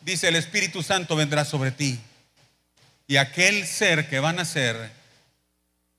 Dice, 0.00 0.28
el 0.28 0.36
Espíritu 0.36 0.82
Santo 0.82 1.16
vendrá 1.16 1.44
sobre 1.44 1.70
ti. 1.70 1.98
Y 3.06 3.18
aquel 3.18 3.66
ser 3.66 4.08
que 4.08 4.20
va 4.20 4.30
a 4.30 4.34
nacer 4.34 4.90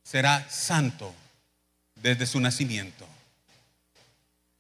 será 0.03 0.47
santo 0.49 1.13
desde 1.95 2.25
su 2.25 2.39
nacimiento. 2.39 3.07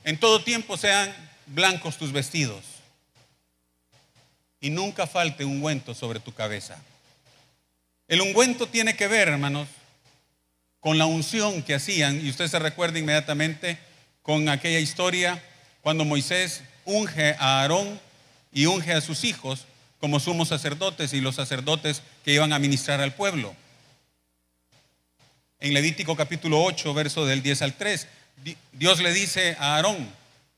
En 0.03 0.19
todo 0.19 0.43
tiempo 0.43 0.77
sean 0.77 1.13
blancos 1.47 1.97
tus 1.97 2.11
vestidos 2.11 2.76
y 4.59 4.69
nunca 4.69 5.07
falte 5.07 5.45
un 5.45 5.53
ungüento 5.53 5.93
sobre 5.93 6.19
tu 6.19 6.33
cabeza. 6.33 6.77
El 8.07 8.21
ungüento 8.21 8.67
tiene 8.67 8.95
que 8.95 9.07
ver, 9.07 9.27
hermanos, 9.27 9.67
con 10.79 10.97
la 10.97 11.05
unción 11.05 11.61
que 11.63 11.75
hacían, 11.75 12.25
y 12.25 12.29
usted 12.29 12.47
se 12.47 12.59
recuerda 12.59 12.99
inmediatamente 12.99 13.77
con 14.21 14.49
aquella 14.49 14.79
historia 14.79 15.43
cuando 15.81 16.05
Moisés 16.05 16.61
unge 16.85 17.35
a 17.39 17.61
Aarón 17.61 17.99
y 18.51 18.65
unge 18.65 18.93
a 18.93 19.01
sus 19.01 19.23
hijos 19.23 19.65
como 19.99 20.19
sumos 20.19 20.49
sacerdotes 20.49 21.13
y 21.13 21.21
los 21.21 21.35
sacerdotes 21.35 22.01
que 22.23 22.33
iban 22.33 22.53
a 22.53 22.59
ministrar 22.59 23.01
al 23.01 23.13
pueblo. 23.13 23.55
En 25.59 25.73
Levítico 25.73 26.15
capítulo 26.15 26.61
8, 26.63 26.93
verso 26.93 27.25
del 27.25 27.41
10 27.41 27.61
al 27.63 27.73
3, 27.73 28.07
Dios 28.73 29.01
le 29.01 29.11
dice 29.11 29.57
a 29.59 29.75
Aarón 29.75 30.07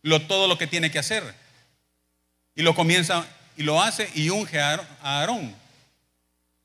lo, 0.02 0.22
todo 0.22 0.48
lo 0.48 0.58
que 0.58 0.68
tiene 0.68 0.92
que 0.92 1.00
hacer. 1.00 1.24
Y 2.56 2.64
lo 2.64 2.76
comienza 2.76 3.26
y 3.60 3.64
lo 3.64 3.82
hace 3.82 4.10
y 4.16 4.30
unge 4.30 4.58
a 4.58 4.80
Aarón. 5.02 5.54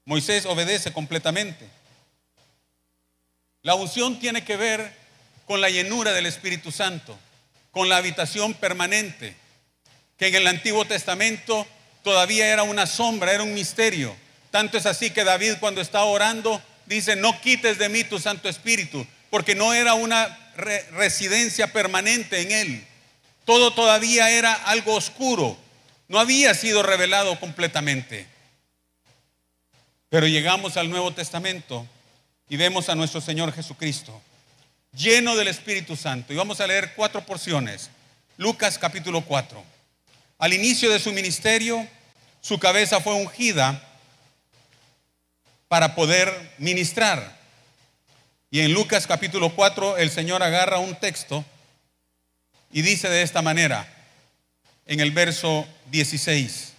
Moisés 0.04 0.46
obedece 0.46 0.92
completamente. 0.92 1.68
La 3.62 3.74
unción 3.74 4.20
tiene 4.20 4.44
que 4.44 4.56
ver 4.56 4.92
con 5.44 5.60
la 5.60 5.70
llenura 5.70 6.12
del 6.12 6.26
Espíritu 6.26 6.70
Santo, 6.70 7.18
con 7.72 7.88
la 7.88 7.96
habitación 7.96 8.54
permanente, 8.54 9.34
que 10.16 10.28
en 10.28 10.36
el 10.36 10.46
Antiguo 10.46 10.84
Testamento 10.84 11.66
todavía 12.04 12.46
era 12.46 12.62
una 12.62 12.86
sombra, 12.86 13.32
era 13.32 13.42
un 13.42 13.54
misterio. 13.54 14.14
Tanto 14.52 14.78
es 14.78 14.86
así 14.86 15.10
que 15.10 15.24
David 15.24 15.54
cuando 15.58 15.80
está 15.80 16.04
orando 16.04 16.62
dice, 16.86 17.16
no 17.16 17.40
quites 17.40 17.76
de 17.76 17.88
mí 17.88 18.04
tu 18.04 18.20
Santo 18.20 18.48
Espíritu, 18.48 19.04
porque 19.30 19.56
no 19.56 19.74
era 19.74 19.94
una 19.94 20.28
residencia 20.92 21.72
permanente 21.72 22.40
en 22.40 22.52
él. 22.52 22.86
Todo 23.44 23.74
todavía 23.74 24.30
era 24.30 24.54
algo 24.54 24.94
oscuro, 24.94 25.58
no 26.08 26.18
había 26.18 26.54
sido 26.54 26.82
revelado 26.82 27.38
completamente. 27.40 28.26
Pero 30.08 30.26
llegamos 30.26 30.76
al 30.76 30.90
Nuevo 30.90 31.12
Testamento 31.12 31.86
y 32.48 32.56
vemos 32.56 32.88
a 32.88 32.94
nuestro 32.94 33.20
Señor 33.20 33.52
Jesucristo 33.52 34.20
lleno 34.96 35.36
del 35.36 35.48
Espíritu 35.48 35.96
Santo. 35.96 36.32
Y 36.32 36.36
vamos 36.36 36.60
a 36.60 36.66
leer 36.66 36.94
cuatro 36.94 37.24
porciones. 37.24 37.90
Lucas 38.36 38.78
capítulo 38.78 39.22
4. 39.22 39.62
Al 40.38 40.52
inicio 40.52 40.90
de 40.90 40.98
su 40.98 41.12
ministerio, 41.12 41.86
su 42.40 42.58
cabeza 42.58 43.00
fue 43.00 43.14
ungida 43.14 43.82
para 45.68 45.94
poder 45.94 46.54
ministrar. 46.58 47.38
Y 48.50 48.60
en 48.60 48.72
Lucas 48.72 49.06
capítulo 49.06 49.54
4 49.54 49.96
el 49.96 50.10
Señor 50.10 50.42
agarra 50.42 50.78
un 50.78 50.94
texto 50.96 51.44
y 52.70 52.82
dice 52.82 53.08
de 53.08 53.22
esta 53.22 53.42
manera, 53.42 53.88
en 54.86 55.00
el 55.00 55.10
verso 55.12 55.66
16, 55.90 56.72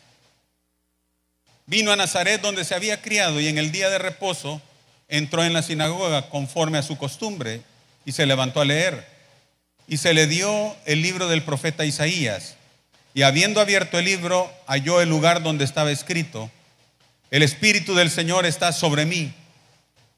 vino 1.66 1.92
a 1.92 1.96
Nazaret 1.96 2.42
donde 2.42 2.64
se 2.64 2.76
había 2.76 3.02
criado 3.02 3.40
y 3.40 3.48
en 3.48 3.58
el 3.58 3.72
día 3.72 3.90
de 3.90 3.98
reposo 3.98 4.62
entró 5.08 5.44
en 5.44 5.54
la 5.54 5.64
sinagoga 5.64 6.30
conforme 6.30 6.78
a 6.78 6.84
su 6.84 6.98
costumbre 6.98 7.62
y 8.06 8.12
se 8.12 8.26
levantó 8.26 8.62
a 8.62 8.66
leer. 8.66 9.06
Y 9.88 9.98
se 9.98 10.14
le 10.14 10.28
dio 10.28 10.76
el 10.86 11.02
libro 11.02 11.28
del 11.28 11.44
profeta 11.44 11.86
Isaías. 11.86 12.56
Y 13.14 13.22
habiendo 13.22 13.62
abierto 13.62 14.00
el 14.00 14.06
libro, 14.06 14.52
halló 14.68 15.02
el 15.02 15.10
lugar 15.10 15.44
donde 15.44 15.64
estaba 15.64 15.92
escrito, 15.92 16.50
el 17.32 17.44
Espíritu 17.44 17.96
del 17.96 18.12
Señor 18.12 18.46
está 18.46 18.72
sobre 18.72 19.06
mí, 19.06 19.34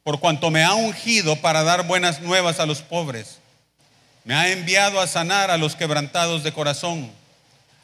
por 0.04 0.20
cuanto 0.20 0.52
me 0.52 0.64
ha 0.64 0.74
ungido 0.74 1.36
para 1.38 1.64
dar 1.64 1.88
buenas 1.88 2.22
nuevas 2.22 2.60
a 2.60 2.66
los 2.66 2.82
pobres. 2.82 3.40
Me 4.24 4.34
ha 4.34 4.52
enviado 4.52 5.00
a 5.00 5.08
sanar 5.08 5.52
a 5.52 5.58
los 5.58 5.76
quebrantados 5.76 6.44
de 6.44 6.52
corazón, 6.52 7.12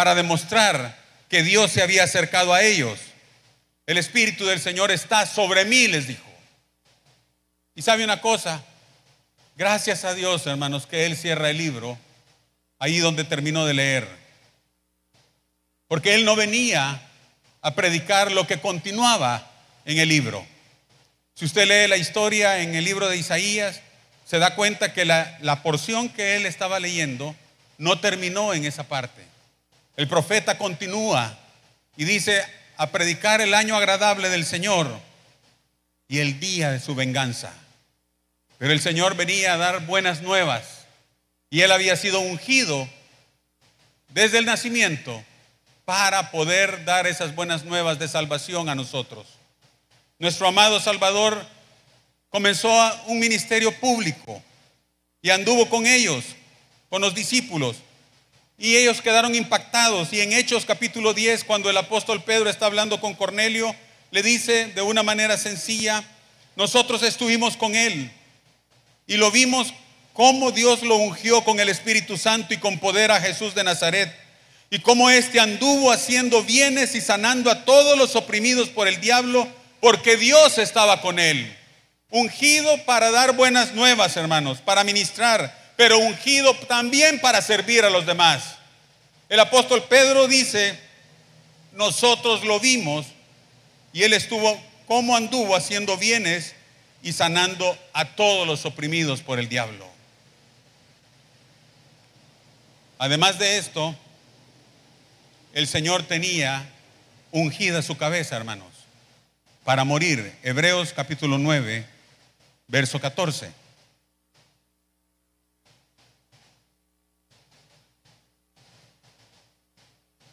para 0.00 0.14
demostrar 0.14 0.96
que 1.28 1.42
Dios 1.42 1.72
se 1.72 1.82
había 1.82 2.04
acercado 2.04 2.54
a 2.54 2.62
ellos. 2.62 2.98
El 3.84 3.98
Espíritu 3.98 4.46
del 4.46 4.58
Señor 4.58 4.90
está 4.90 5.26
sobre 5.26 5.66
mí, 5.66 5.88
les 5.88 6.06
dijo. 6.06 6.24
Y 7.74 7.82
sabe 7.82 8.02
una 8.02 8.22
cosa, 8.22 8.64
gracias 9.58 10.06
a 10.06 10.14
Dios, 10.14 10.46
hermanos, 10.46 10.86
que 10.86 11.04
Él 11.04 11.18
cierra 11.18 11.50
el 11.50 11.58
libro 11.58 11.98
ahí 12.78 12.98
donde 13.00 13.24
terminó 13.24 13.66
de 13.66 13.74
leer. 13.74 14.08
Porque 15.86 16.14
Él 16.14 16.24
no 16.24 16.34
venía 16.34 17.02
a 17.60 17.74
predicar 17.74 18.32
lo 18.32 18.46
que 18.46 18.58
continuaba 18.58 19.50
en 19.84 19.98
el 19.98 20.08
libro. 20.08 20.46
Si 21.34 21.44
usted 21.44 21.68
lee 21.68 21.90
la 21.90 21.98
historia 21.98 22.60
en 22.60 22.74
el 22.74 22.84
libro 22.84 23.06
de 23.06 23.18
Isaías, 23.18 23.82
se 24.24 24.38
da 24.38 24.54
cuenta 24.54 24.94
que 24.94 25.04
la, 25.04 25.36
la 25.42 25.62
porción 25.62 26.08
que 26.08 26.36
Él 26.36 26.46
estaba 26.46 26.80
leyendo 26.80 27.36
no 27.76 28.00
terminó 28.00 28.54
en 28.54 28.64
esa 28.64 28.84
parte. 28.84 29.29
El 29.96 30.08
profeta 30.08 30.58
continúa 30.58 31.38
y 31.96 32.04
dice, 32.04 32.44
a 32.76 32.86
predicar 32.90 33.42
el 33.42 33.52
año 33.52 33.76
agradable 33.76 34.30
del 34.30 34.46
Señor 34.46 34.98
y 36.08 36.20
el 36.20 36.40
día 36.40 36.70
de 36.70 36.80
su 36.80 36.94
venganza. 36.94 37.52
Pero 38.56 38.72
el 38.72 38.80
Señor 38.80 39.16
venía 39.16 39.52
a 39.52 39.58
dar 39.58 39.86
buenas 39.86 40.22
nuevas 40.22 40.86
y 41.50 41.60
él 41.60 41.72
había 41.72 41.96
sido 41.96 42.20
ungido 42.20 42.88
desde 44.08 44.38
el 44.38 44.46
nacimiento 44.46 45.22
para 45.84 46.30
poder 46.30 46.86
dar 46.86 47.06
esas 47.06 47.34
buenas 47.34 47.64
nuevas 47.64 47.98
de 47.98 48.08
salvación 48.08 48.70
a 48.70 48.74
nosotros. 48.74 49.26
Nuestro 50.18 50.48
amado 50.48 50.80
Salvador 50.80 51.46
comenzó 52.30 52.70
un 53.08 53.18
ministerio 53.18 53.78
público 53.78 54.42
y 55.20 55.30
anduvo 55.30 55.68
con 55.68 55.86
ellos, 55.86 56.24
con 56.88 57.02
los 57.02 57.14
discípulos, 57.14 57.76
y 58.60 58.76
ellos 58.76 59.00
quedaron 59.00 59.34
impactados. 59.34 60.12
Y 60.12 60.20
en 60.20 60.34
Hechos 60.34 60.66
capítulo 60.66 61.14
10, 61.14 61.44
cuando 61.44 61.70
el 61.70 61.76
apóstol 61.78 62.22
Pedro 62.22 62.50
está 62.50 62.66
hablando 62.66 63.00
con 63.00 63.14
Cornelio, 63.14 63.74
le 64.10 64.22
dice 64.22 64.66
de 64.66 64.82
una 64.82 65.02
manera 65.02 65.38
sencilla, 65.38 66.04
nosotros 66.56 67.02
estuvimos 67.02 67.56
con 67.56 67.74
él 67.74 68.12
y 69.06 69.16
lo 69.16 69.30
vimos 69.30 69.72
cómo 70.12 70.52
Dios 70.52 70.82
lo 70.82 70.96
ungió 70.96 71.42
con 71.42 71.58
el 71.58 71.70
Espíritu 71.70 72.18
Santo 72.18 72.52
y 72.52 72.58
con 72.58 72.78
poder 72.78 73.10
a 73.10 73.20
Jesús 73.20 73.54
de 73.54 73.64
Nazaret. 73.64 74.14
Y 74.68 74.80
cómo 74.80 75.08
éste 75.08 75.40
anduvo 75.40 75.90
haciendo 75.90 76.44
bienes 76.44 76.94
y 76.94 77.00
sanando 77.00 77.50
a 77.50 77.64
todos 77.64 77.96
los 77.96 78.14
oprimidos 78.14 78.68
por 78.68 78.86
el 78.86 79.00
diablo, 79.00 79.48
porque 79.80 80.18
Dios 80.18 80.58
estaba 80.58 81.00
con 81.00 81.18
él. 81.18 81.56
Ungido 82.10 82.76
para 82.84 83.10
dar 83.10 83.32
buenas 83.32 83.72
nuevas, 83.72 84.16
hermanos, 84.18 84.58
para 84.58 84.84
ministrar, 84.84 85.59
pero 85.80 85.98
ungido 85.98 86.54
también 86.68 87.22
para 87.22 87.40
servir 87.40 87.86
a 87.86 87.88
los 87.88 88.04
demás. 88.04 88.56
El 89.30 89.40
apóstol 89.40 89.82
Pedro 89.88 90.28
dice, 90.28 90.78
nosotros 91.72 92.44
lo 92.44 92.60
vimos 92.60 93.06
y 93.90 94.02
él 94.02 94.12
estuvo, 94.12 94.62
cómo 94.86 95.16
anduvo 95.16 95.56
haciendo 95.56 95.96
bienes 95.96 96.54
y 97.02 97.14
sanando 97.14 97.78
a 97.94 98.14
todos 98.14 98.46
los 98.46 98.66
oprimidos 98.66 99.22
por 99.22 99.38
el 99.38 99.48
diablo. 99.48 99.88
Además 102.98 103.38
de 103.38 103.56
esto, 103.56 103.96
el 105.54 105.66
Señor 105.66 106.02
tenía 106.02 106.68
ungida 107.30 107.80
su 107.80 107.96
cabeza, 107.96 108.36
hermanos, 108.36 108.68
para 109.64 109.84
morir. 109.84 110.36
Hebreos 110.42 110.92
capítulo 110.92 111.38
9, 111.38 111.86
verso 112.68 113.00
14. 113.00 113.59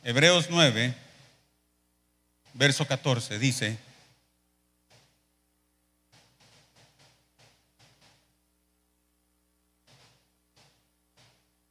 Hebreos 0.07 0.47
9, 0.49 0.95
verso 2.53 2.87
14 2.87 3.39
dice, 3.39 3.77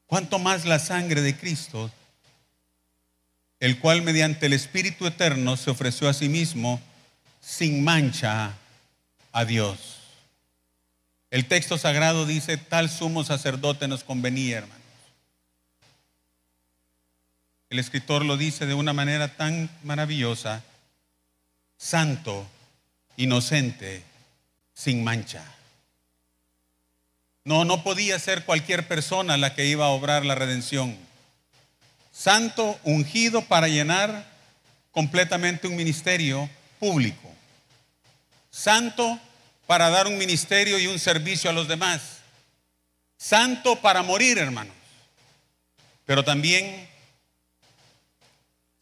cuanto 0.07 0.39
más 0.39 0.67
la 0.67 0.79
sangre 0.79 1.23
de 1.23 1.35
Cristo, 1.35 1.91
el 3.59 3.79
cual 3.79 4.03
mediante 4.03 4.45
el 4.45 4.53
Espíritu 4.53 5.07
Eterno 5.07 5.57
se 5.57 5.71
ofreció 5.71 6.07
a 6.07 6.13
sí 6.13 6.29
mismo 6.29 6.79
sin 7.41 7.83
mancha 7.83 8.53
a 9.33 9.45
Dios. 9.47 9.97
El 11.31 11.49
texto 11.49 11.79
sagrado 11.79 12.27
dice, 12.27 12.59
tal 12.59 12.91
sumo 12.91 13.25
sacerdote 13.25 13.89
nos 13.89 14.05
convenía, 14.05 14.59
hermanos. 14.59 14.86
El 17.69 17.79
escritor 17.79 18.25
lo 18.25 18.37
dice 18.37 18.67
de 18.67 18.75
una 18.75 18.93
manera 18.93 19.37
tan 19.37 19.69
maravillosa, 19.83 20.63
santo, 21.77 22.47
inocente, 23.17 24.03
sin 24.73 25.03
mancha. 25.03 25.45
No, 27.45 27.65
no 27.65 27.83
podía 27.83 28.19
ser 28.19 28.45
cualquier 28.45 28.87
persona 28.87 29.37
la 29.37 29.55
que 29.55 29.67
iba 29.67 29.87
a 29.87 29.91
obrar 29.91 30.25
la 30.25 30.35
redención. 30.35 30.97
Santo, 32.13 32.79
ungido 32.85 33.43
para 33.43 33.69
llenar 33.69 34.27
completamente 34.91 35.69
un 35.69 35.77
ministerio 35.77 36.49
público. 36.79 37.33
Santo 38.51 39.21
para 39.67 39.91
dar 39.91 40.07
un 40.07 40.17
ministerio 40.17 40.79
y 40.79 40.87
un 40.87 40.99
servicio 40.99 41.51
a 41.51 41.53
los 41.53 41.69
demás. 41.69 42.19
Santo 43.17 43.77
para 43.81 44.03
morir, 44.03 44.39
hermanos. 44.39 44.75
Pero 46.05 46.25
también 46.25 46.89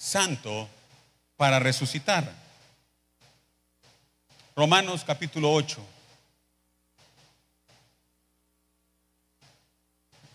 santo 0.04 0.68
para 1.38 1.58
resucitar. 1.58 2.30
Romanos 4.54 5.02
capítulo 5.02 5.50
8. 5.50 5.82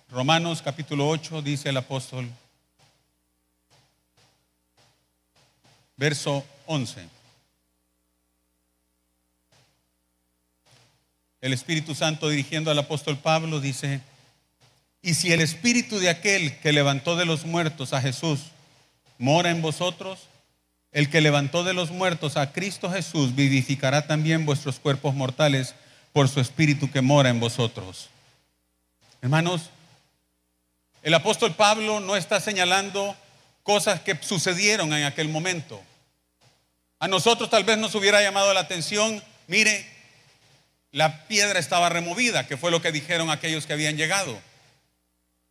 Romanos 0.10 0.63
capítulo 0.63 1.08
8 1.08 1.43
dice 1.43 1.69
el 1.69 1.77
apóstol, 1.77 2.27
verso 5.97 6.43
11. 6.65 7.08
El 11.41 11.53
Espíritu 11.53 11.93
Santo 11.93 12.27
dirigiendo 12.27 12.71
al 12.71 12.79
apóstol 12.79 13.19
Pablo 13.19 13.60
dice, 13.60 14.01
y 15.03 15.13
si 15.13 15.32
el 15.32 15.41
Espíritu 15.41 15.99
de 15.99 16.10
aquel 16.10 16.60
que 16.60 16.73
levantó 16.73 17.15
de 17.15 17.25
los 17.25 17.45
muertos 17.45 17.93
a 17.93 18.01
Jesús 18.01 18.51
mora 19.19 19.51
en 19.51 19.62
vosotros, 19.62 20.21
el 20.91 21.12
que 21.12 21.21
levantó 21.21 21.63
de 21.63 21.73
los 21.73 21.91
muertos 21.91 22.38
a 22.38 22.51
Cristo 22.51 22.89
Jesús 22.89 23.36
vivificará 23.36 24.08
también 24.08 24.45
vuestros 24.45 24.79
cuerpos 24.79 25.13
mortales 25.13 25.75
por 26.13 26.27
su 26.27 26.39
Espíritu 26.39 26.89
que 26.89 27.01
mora 27.01 27.29
en 27.29 27.39
vosotros. 27.39 28.10
Hermanos, 29.21 29.69
el 31.03 31.13
apóstol 31.13 31.53
Pablo 31.53 31.99
no 31.99 32.15
está 32.15 32.39
señalando 32.39 33.15
cosas 33.62 33.99
que 33.99 34.17
sucedieron 34.21 34.91
en 34.93 35.03
aquel 35.03 35.29
momento. 35.29 35.79
A 36.97 37.08
nosotros 37.08 37.49
tal 37.49 37.65
vez 37.65 37.77
nos 37.77 37.93
hubiera 37.95 38.21
llamado 38.21 38.53
la 38.53 38.62
atención, 38.62 39.21
mire, 39.47 39.86
la 40.91 41.27
piedra 41.27 41.60
estaba 41.60 41.89
removida, 41.89 42.47
que 42.47 42.58
fue 42.58 42.71
lo 42.71 42.82
que 42.82 42.91
dijeron 42.91 43.29
aquellos 43.29 43.67
que 43.67 43.73
habían 43.73 43.95
llegado. 43.95 44.39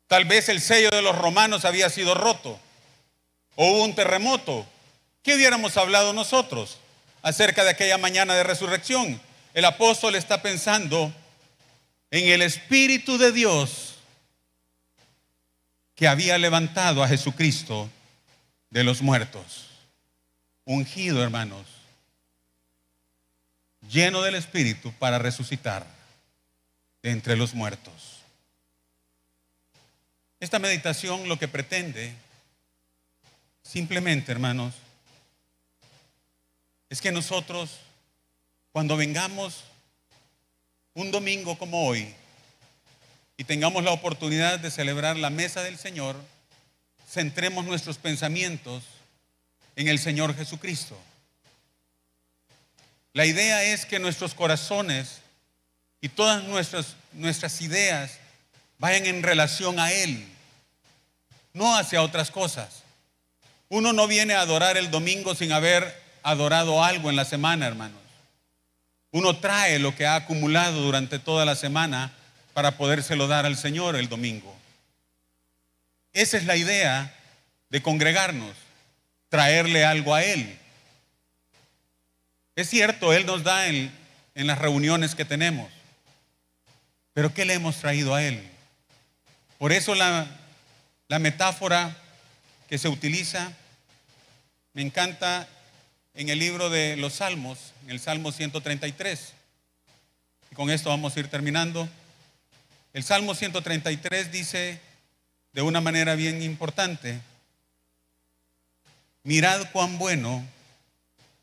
Tal 0.08 0.24
vez 0.24 0.48
el 0.48 0.60
sello 0.60 0.88
de 0.90 1.02
los 1.02 1.16
romanos 1.16 1.64
había 1.64 1.90
sido 1.90 2.14
roto 2.14 2.58
o 3.60 3.82
un 3.82 3.92
terremoto. 3.92 4.64
¿Qué 5.20 5.34
hubiéramos 5.34 5.76
hablado 5.76 6.12
nosotros 6.12 6.78
acerca 7.22 7.64
de 7.64 7.70
aquella 7.70 7.98
mañana 7.98 8.36
de 8.36 8.44
resurrección? 8.44 9.20
El 9.52 9.64
apóstol 9.64 10.14
está 10.14 10.40
pensando 10.40 11.12
en 12.12 12.28
el 12.28 12.42
Espíritu 12.42 13.18
de 13.18 13.32
Dios 13.32 13.96
que 15.96 16.06
había 16.06 16.38
levantado 16.38 17.02
a 17.02 17.08
Jesucristo 17.08 17.90
de 18.70 18.84
los 18.84 19.02
muertos. 19.02 19.66
Ungido, 20.64 21.20
hermanos, 21.20 21.66
lleno 23.90 24.22
del 24.22 24.36
Espíritu 24.36 24.92
para 25.00 25.18
resucitar 25.18 25.84
de 27.02 27.10
entre 27.10 27.36
los 27.36 27.54
muertos. 27.54 28.20
Esta 30.38 30.60
meditación 30.60 31.28
lo 31.28 31.40
que 31.40 31.48
pretende, 31.48 32.14
simplemente, 33.68 34.32
hermanos, 34.32 34.74
es 36.88 37.02
que 37.02 37.12
nosotros, 37.12 37.70
cuando 38.72 38.96
vengamos 38.96 39.64
un 40.94 41.10
domingo 41.10 41.58
como 41.58 41.86
hoy, 41.86 42.14
y 43.36 43.44
tengamos 43.44 43.84
la 43.84 43.92
oportunidad 43.92 44.58
de 44.58 44.70
celebrar 44.70 45.16
la 45.16 45.30
mesa 45.30 45.62
del 45.62 45.78
Señor, 45.78 46.16
centremos 47.08 47.64
nuestros 47.66 47.98
pensamientos 47.98 48.82
en 49.76 49.86
el 49.86 49.98
Señor 49.98 50.34
Jesucristo. 50.34 50.98
La 53.12 53.26
idea 53.26 53.62
es 53.62 53.86
que 53.86 53.98
nuestros 53.98 54.34
corazones 54.34 55.20
y 56.00 56.08
todas 56.08 56.42
nuestras, 56.44 56.96
nuestras 57.12 57.60
ideas 57.60 58.18
vayan 58.78 59.06
en 59.06 59.22
relación 59.22 59.78
a 59.78 59.92
Él, 59.92 60.26
no 61.52 61.76
hacia 61.76 62.02
otras 62.02 62.30
cosas. 62.30 62.82
Uno 63.70 63.92
no 63.92 64.06
viene 64.06 64.34
a 64.34 64.40
adorar 64.40 64.76
el 64.76 64.90
domingo 64.90 65.34
sin 65.34 65.52
haber 65.52 66.02
adorado 66.22 66.82
algo 66.82 67.10
en 67.10 67.16
la 67.16 67.24
semana, 67.24 67.66
hermanos. 67.66 68.00
Uno 69.10 69.38
trae 69.38 69.78
lo 69.78 69.94
que 69.94 70.06
ha 70.06 70.16
acumulado 70.16 70.80
durante 70.80 71.18
toda 71.18 71.44
la 71.44 71.54
semana 71.54 72.12
para 72.54 72.76
podérselo 72.76 73.26
dar 73.26 73.46
al 73.46 73.56
Señor 73.56 73.96
el 73.96 74.08
domingo. 74.08 74.56
Esa 76.12 76.38
es 76.38 76.46
la 76.46 76.56
idea 76.56 77.14
de 77.68 77.82
congregarnos, 77.82 78.56
traerle 79.28 79.84
algo 79.84 80.14
a 80.14 80.22
Él. 80.22 80.58
Es 82.56 82.70
cierto, 82.70 83.12
Él 83.12 83.26
nos 83.26 83.44
da 83.44 83.68
en, 83.68 83.92
las 84.34 84.58
reuniones 84.58 85.14
que 85.14 85.24
tenemos, 85.24 85.70
pero 87.12 87.34
¿qué 87.34 87.44
le 87.44 87.54
hemos 87.54 87.76
traído 87.76 88.14
a 88.14 88.22
Él? 88.22 88.48
Por 89.58 89.72
eso 89.72 89.94
la 89.94 90.28
metáfora 91.18 91.96
que 92.68 92.78
se 92.78 92.88
utiliza 92.88 93.52
me 94.74 94.82
encanta 94.82 95.48
en 96.14 96.28
el 96.28 96.38
libro 96.38 96.70
de 96.70 96.96
los 96.96 97.14
Salmos, 97.14 97.72
en 97.84 97.90
el 97.90 97.98
Salmo 97.98 98.30
133. 98.30 99.32
Y 100.52 100.54
con 100.54 100.70
esto 100.70 100.90
vamos 100.90 101.16
a 101.16 101.20
ir 101.20 101.28
terminando. 101.28 101.88
El 102.92 103.02
Salmo 103.02 103.34
133 103.34 104.30
dice 104.30 104.80
de 105.52 105.62
una 105.62 105.80
manera 105.80 106.14
bien 106.14 106.42
importante, 106.42 107.20
mirad 109.24 109.70
cuán 109.72 109.98
bueno 109.98 110.44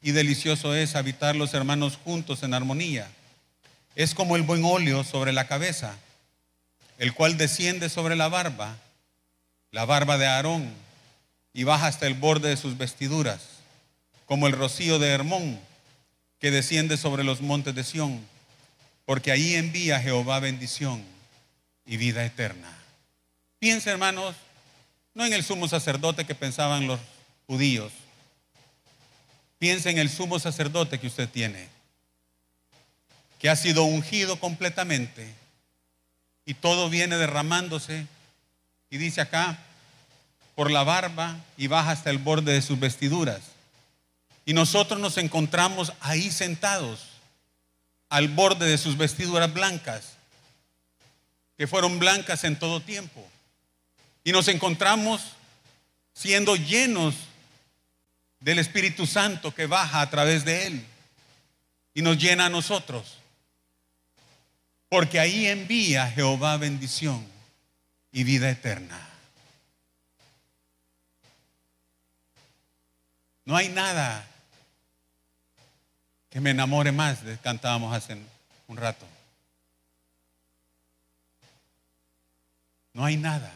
y 0.02 0.12
delicioso 0.12 0.76
es 0.76 0.96
habitar 0.96 1.36
los 1.36 1.54
hermanos 1.54 1.98
juntos 2.04 2.44
en 2.44 2.54
armonía. 2.54 3.10
Es 3.96 4.14
como 4.14 4.36
el 4.36 4.44
buen 4.44 4.64
óleo 4.64 5.04
sobre 5.04 5.34
la 5.34 5.48
cabeza, 5.48 5.98
el 7.00 7.14
cual 7.14 7.38
desciende 7.38 7.90
sobre 7.90 8.16
la 8.16 8.30
barba, 8.30 8.78
la 9.72 9.86
barba 9.86 10.18
de 10.18 10.28
Aarón, 10.28 10.85
y 11.56 11.64
baja 11.64 11.88
hasta 11.88 12.06
el 12.06 12.16
borde 12.16 12.50
de 12.50 12.58
sus 12.58 12.78
vestiduras, 12.78 13.40
como 14.26 14.46
el 14.48 14.54
rocío 14.54 15.00
de 15.00 15.08
Hermón, 15.08 15.58
que 16.38 16.52
desciende 16.52 16.98
sobre 16.98 17.24
los 17.24 17.40
montes 17.40 17.74
de 17.74 17.86
Sión, 17.86 18.20
porque 19.06 19.32
ahí 19.32 19.56
envía 19.56 20.02
Jehová 20.02 20.42
bendición 20.42 21.02
y 21.86 21.96
vida 21.96 22.26
eterna. 22.26 22.70
Piensa, 23.58 23.90
hermanos, 23.90 24.36
no 25.14 25.26
en 25.26 25.32
el 25.32 25.46
sumo 25.46 25.70
sacerdote 25.70 26.26
que 26.26 26.36
pensaban 26.36 26.88
los 26.88 27.00
judíos. 27.48 27.94
Piensa 29.58 29.90
en 29.90 29.98
el 29.98 30.10
sumo 30.10 30.40
sacerdote 30.40 31.00
que 31.00 31.08
usted 31.08 31.30
tiene, 31.30 31.70
que 33.40 33.50
ha 33.50 33.56
sido 33.56 33.86
ungido 33.86 34.42
completamente 34.42 35.34
y 36.46 36.54
todo 36.54 36.90
viene 36.90 37.16
derramándose. 37.16 38.08
Y 38.90 38.98
dice 38.98 39.22
acá, 39.22 39.58
por 40.56 40.72
la 40.72 40.84
barba 40.84 41.38
y 41.58 41.68
baja 41.68 41.92
hasta 41.92 42.10
el 42.10 42.18
borde 42.18 42.54
de 42.54 42.62
sus 42.62 42.80
vestiduras. 42.80 43.42
Y 44.46 44.54
nosotros 44.54 45.00
nos 45.00 45.18
encontramos 45.18 45.94
ahí 46.00 46.32
sentados, 46.32 47.02
al 48.10 48.30
borde 48.30 48.66
de 48.66 48.78
sus 48.78 48.98
vestiduras 48.98 49.54
blancas 49.54 50.16
que 51.58 51.68
fueron 51.68 52.00
blancas 52.00 52.44
en 52.44 52.58
todo 52.58 52.82
tiempo. 52.82 53.26
Y 54.24 54.32
nos 54.32 54.48
encontramos 54.48 55.22
siendo 56.14 56.56
llenos 56.56 57.16
del 58.40 58.60
Espíritu 58.60 59.06
Santo 59.06 59.54
que 59.54 59.66
baja 59.66 60.02
a 60.02 60.10
través 60.10 60.46
de 60.46 60.68
Él 60.68 60.86
y 61.94 62.02
nos 62.02 62.18
llena 62.18 62.46
a 62.46 62.50
nosotros. 62.50 63.18
Porque 64.90 65.20
ahí 65.20 65.48
envía 65.48 66.12
Jehová 66.12 66.58
bendición 66.58 67.26
y 68.12 68.24
vida 68.24 68.50
eterna. 68.50 69.15
No 73.46 73.56
hay 73.56 73.70
nada 73.70 74.26
que 76.30 76.42
me 76.42 76.50
enamore 76.50 76.92
más, 76.92 77.20
cantábamos 77.42 77.96
hace 77.96 78.18
un 78.68 78.76
rato. 78.76 79.06
No 82.94 83.06
hay 83.06 83.18
nada. 83.18 83.54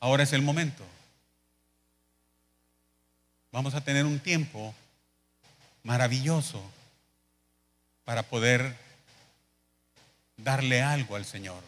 Ahora 0.00 0.24
es 0.24 0.32
el 0.32 0.42
momento. 0.42 0.84
Vamos 3.52 3.74
a 3.74 3.80
tener 3.80 4.04
un 4.04 4.18
tiempo 4.18 4.74
maravilloso 5.82 6.62
para 8.04 8.22
poder 8.22 8.76
darle 10.36 10.82
algo 10.82 11.16
al 11.16 11.24
Señor. 11.24 11.62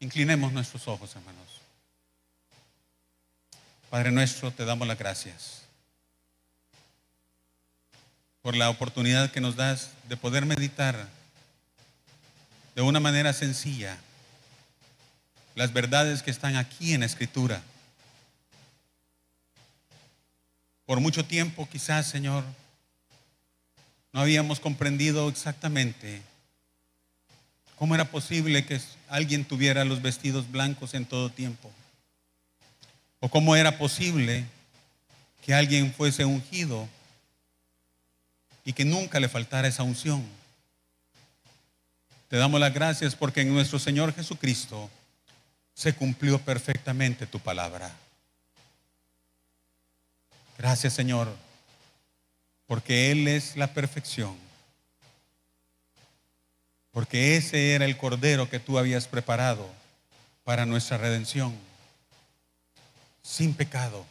Inclinemos 0.00 0.52
nuestros 0.52 0.86
ojos, 0.88 1.14
hermanos. 1.16 1.57
Padre 3.90 4.10
nuestro, 4.10 4.50
te 4.50 4.64
damos 4.64 4.86
las 4.86 4.98
gracias 4.98 5.62
por 8.42 8.56
la 8.56 8.70
oportunidad 8.70 9.30
que 9.30 9.40
nos 9.40 9.56
das 9.56 9.90
de 10.08 10.16
poder 10.16 10.46
meditar 10.46 11.08
de 12.74 12.82
una 12.82 13.00
manera 13.00 13.32
sencilla 13.32 13.98
las 15.54 15.72
verdades 15.72 16.22
que 16.22 16.30
están 16.30 16.56
aquí 16.56 16.94
en 16.94 17.00
la 17.00 17.06
escritura. 17.06 17.62
por 20.88 21.00
mucho 21.00 21.22
tiempo 21.22 21.68
quizás, 21.70 22.06
Señor, 22.06 22.42
no 24.10 24.20
habíamos 24.20 24.58
comprendido 24.58 25.28
exactamente 25.28 26.22
cómo 27.76 27.94
era 27.94 28.06
posible 28.06 28.64
que 28.64 28.80
alguien 29.06 29.44
tuviera 29.44 29.84
los 29.84 30.00
vestidos 30.00 30.50
blancos 30.50 30.94
en 30.94 31.04
todo 31.04 31.28
tiempo. 31.28 31.70
O 33.20 33.28
cómo 33.28 33.56
era 33.56 33.78
posible 33.78 34.44
que 35.44 35.54
alguien 35.54 35.92
fuese 35.92 36.24
ungido 36.24 36.88
y 38.64 38.72
que 38.72 38.84
nunca 38.84 39.18
le 39.18 39.28
faltara 39.28 39.66
esa 39.66 39.82
unción. 39.82 40.24
Te 42.28 42.36
damos 42.36 42.60
las 42.60 42.74
gracias 42.74 43.16
porque 43.16 43.40
en 43.40 43.52
nuestro 43.52 43.78
Señor 43.78 44.14
Jesucristo 44.14 44.90
se 45.74 45.94
cumplió 45.94 46.38
perfectamente 46.38 47.26
tu 47.26 47.40
palabra. 47.40 47.90
Gracias 50.58 50.92
Señor, 50.92 51.34
porque 52.66 53.10
Él 53.10 53.26
es 53.26 53.56
la 53.56 53.72
perfección. 53.72 54.36
Porque 56.90 57.36
ese 57.36 57.74
era 57.74 57.84
el 57.84 57.96
cordero 57.96 58.50
que 58.50 58.60
tú 58.60 58.78
habías 58.78 59.06
preparado 59.06 59.66
para 60.44 60.66
nuestra 60.66 60.98
redención. 60.98 61.67
Sin 63.28 63.52
pecado, 63.52 64.06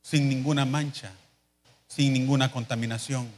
sin 0.00 0.26
ninguna 0.26 0.64
mancha, 0.64 1.12
sin 1.86 2.14
ninguna 2.14 2.50
contaminación. 2.50 3.28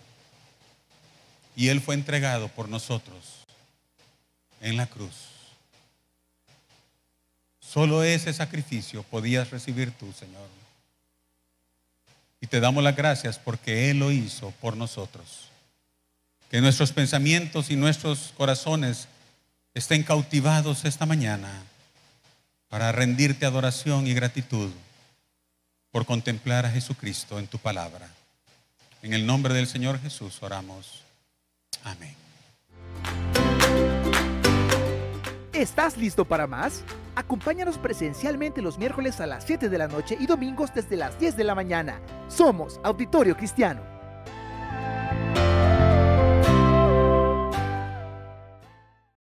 Y 1.57 1.69
Él 1.69 1.81
fue 1.81 1.97
entregado 1.97 2.47
por 2.47 2.69
nosotros 2.69 3.45
en 4.61 4.77
la 4.77 4.87
cruz. 4.87 5.15
Solo 7.59 8.05
ese 8.05 8.33
sacrificio 8.33 9.03
podías 9.03 9.51
recibir 9.51 9.91
tú, 9.91 10.13
Señor. 10.13 10.49
Y 12.41 12.47
te 12.47 12.61
damos 12.61 12.85
las 12.85 12.95
gracias 12.95 13.37
porque 13.37 13.91
Él 13.91 13.99
lo 13.99 14.13
hizo 14.13 14.53
por 14.61 14.77
nosotros. 14.77 15.49
Que 16.53 16.61
nuestros 16.61 16.93
pensamientos 16.93 17.69
y 17.69 17.77
nuestros 17.77 18.33
corazones 18.37 19.09
estén 19.75 20.05
cautivados 20.05 20.85
esta 20.85 21.05
mañana 21.05 21.51
para 22.69 22.93
rendirte 22.93 23.45
adoración 23.45 24.07
y 24.07 24.15
gratitud 24.15 24.71
por 25.95 26.07
contemplar 26.07 26.67
a 26.67 26.71
Jesucristo 26.71 27.39
en 27.39 27.47
tu 27.47 27.57
palabra. 27.59 28.09
En 29.01 29.15
el 29.15 29.25
nombre 29.25 29.55
del 29.55 29.69
Señor 29.69 30.01
Jesús 30.01 30.43
oramos. 30.43 31.05
Amén. 31.85 32.17
¿Estás 35.53 35.97
listo 35.97 36.25
para 36.25 36.49
más? 36.49 36.83
Acompáñanos 37.15 37.79
presencialmente 37.79 38.61
los 38.61 38.77
miércoles 38.77 39.21
a 39.21 39.27
las 39.27 39.45
7 39.45 39.69
de 39.69 39.79
la 39.79 39.87
noche 39.87 40.17
y 40.19 40.27
domingos 40.27 40.75
desde 40.75 40.97
las 40.97 41.17
10 41.21 41.37
de 41.37 41.45
la 41.45 41.55
mañana. 41.55 42.01
Somos 42.27 42.81
Auditorio 42.83 43.37
Cristiano. 43.37 43.94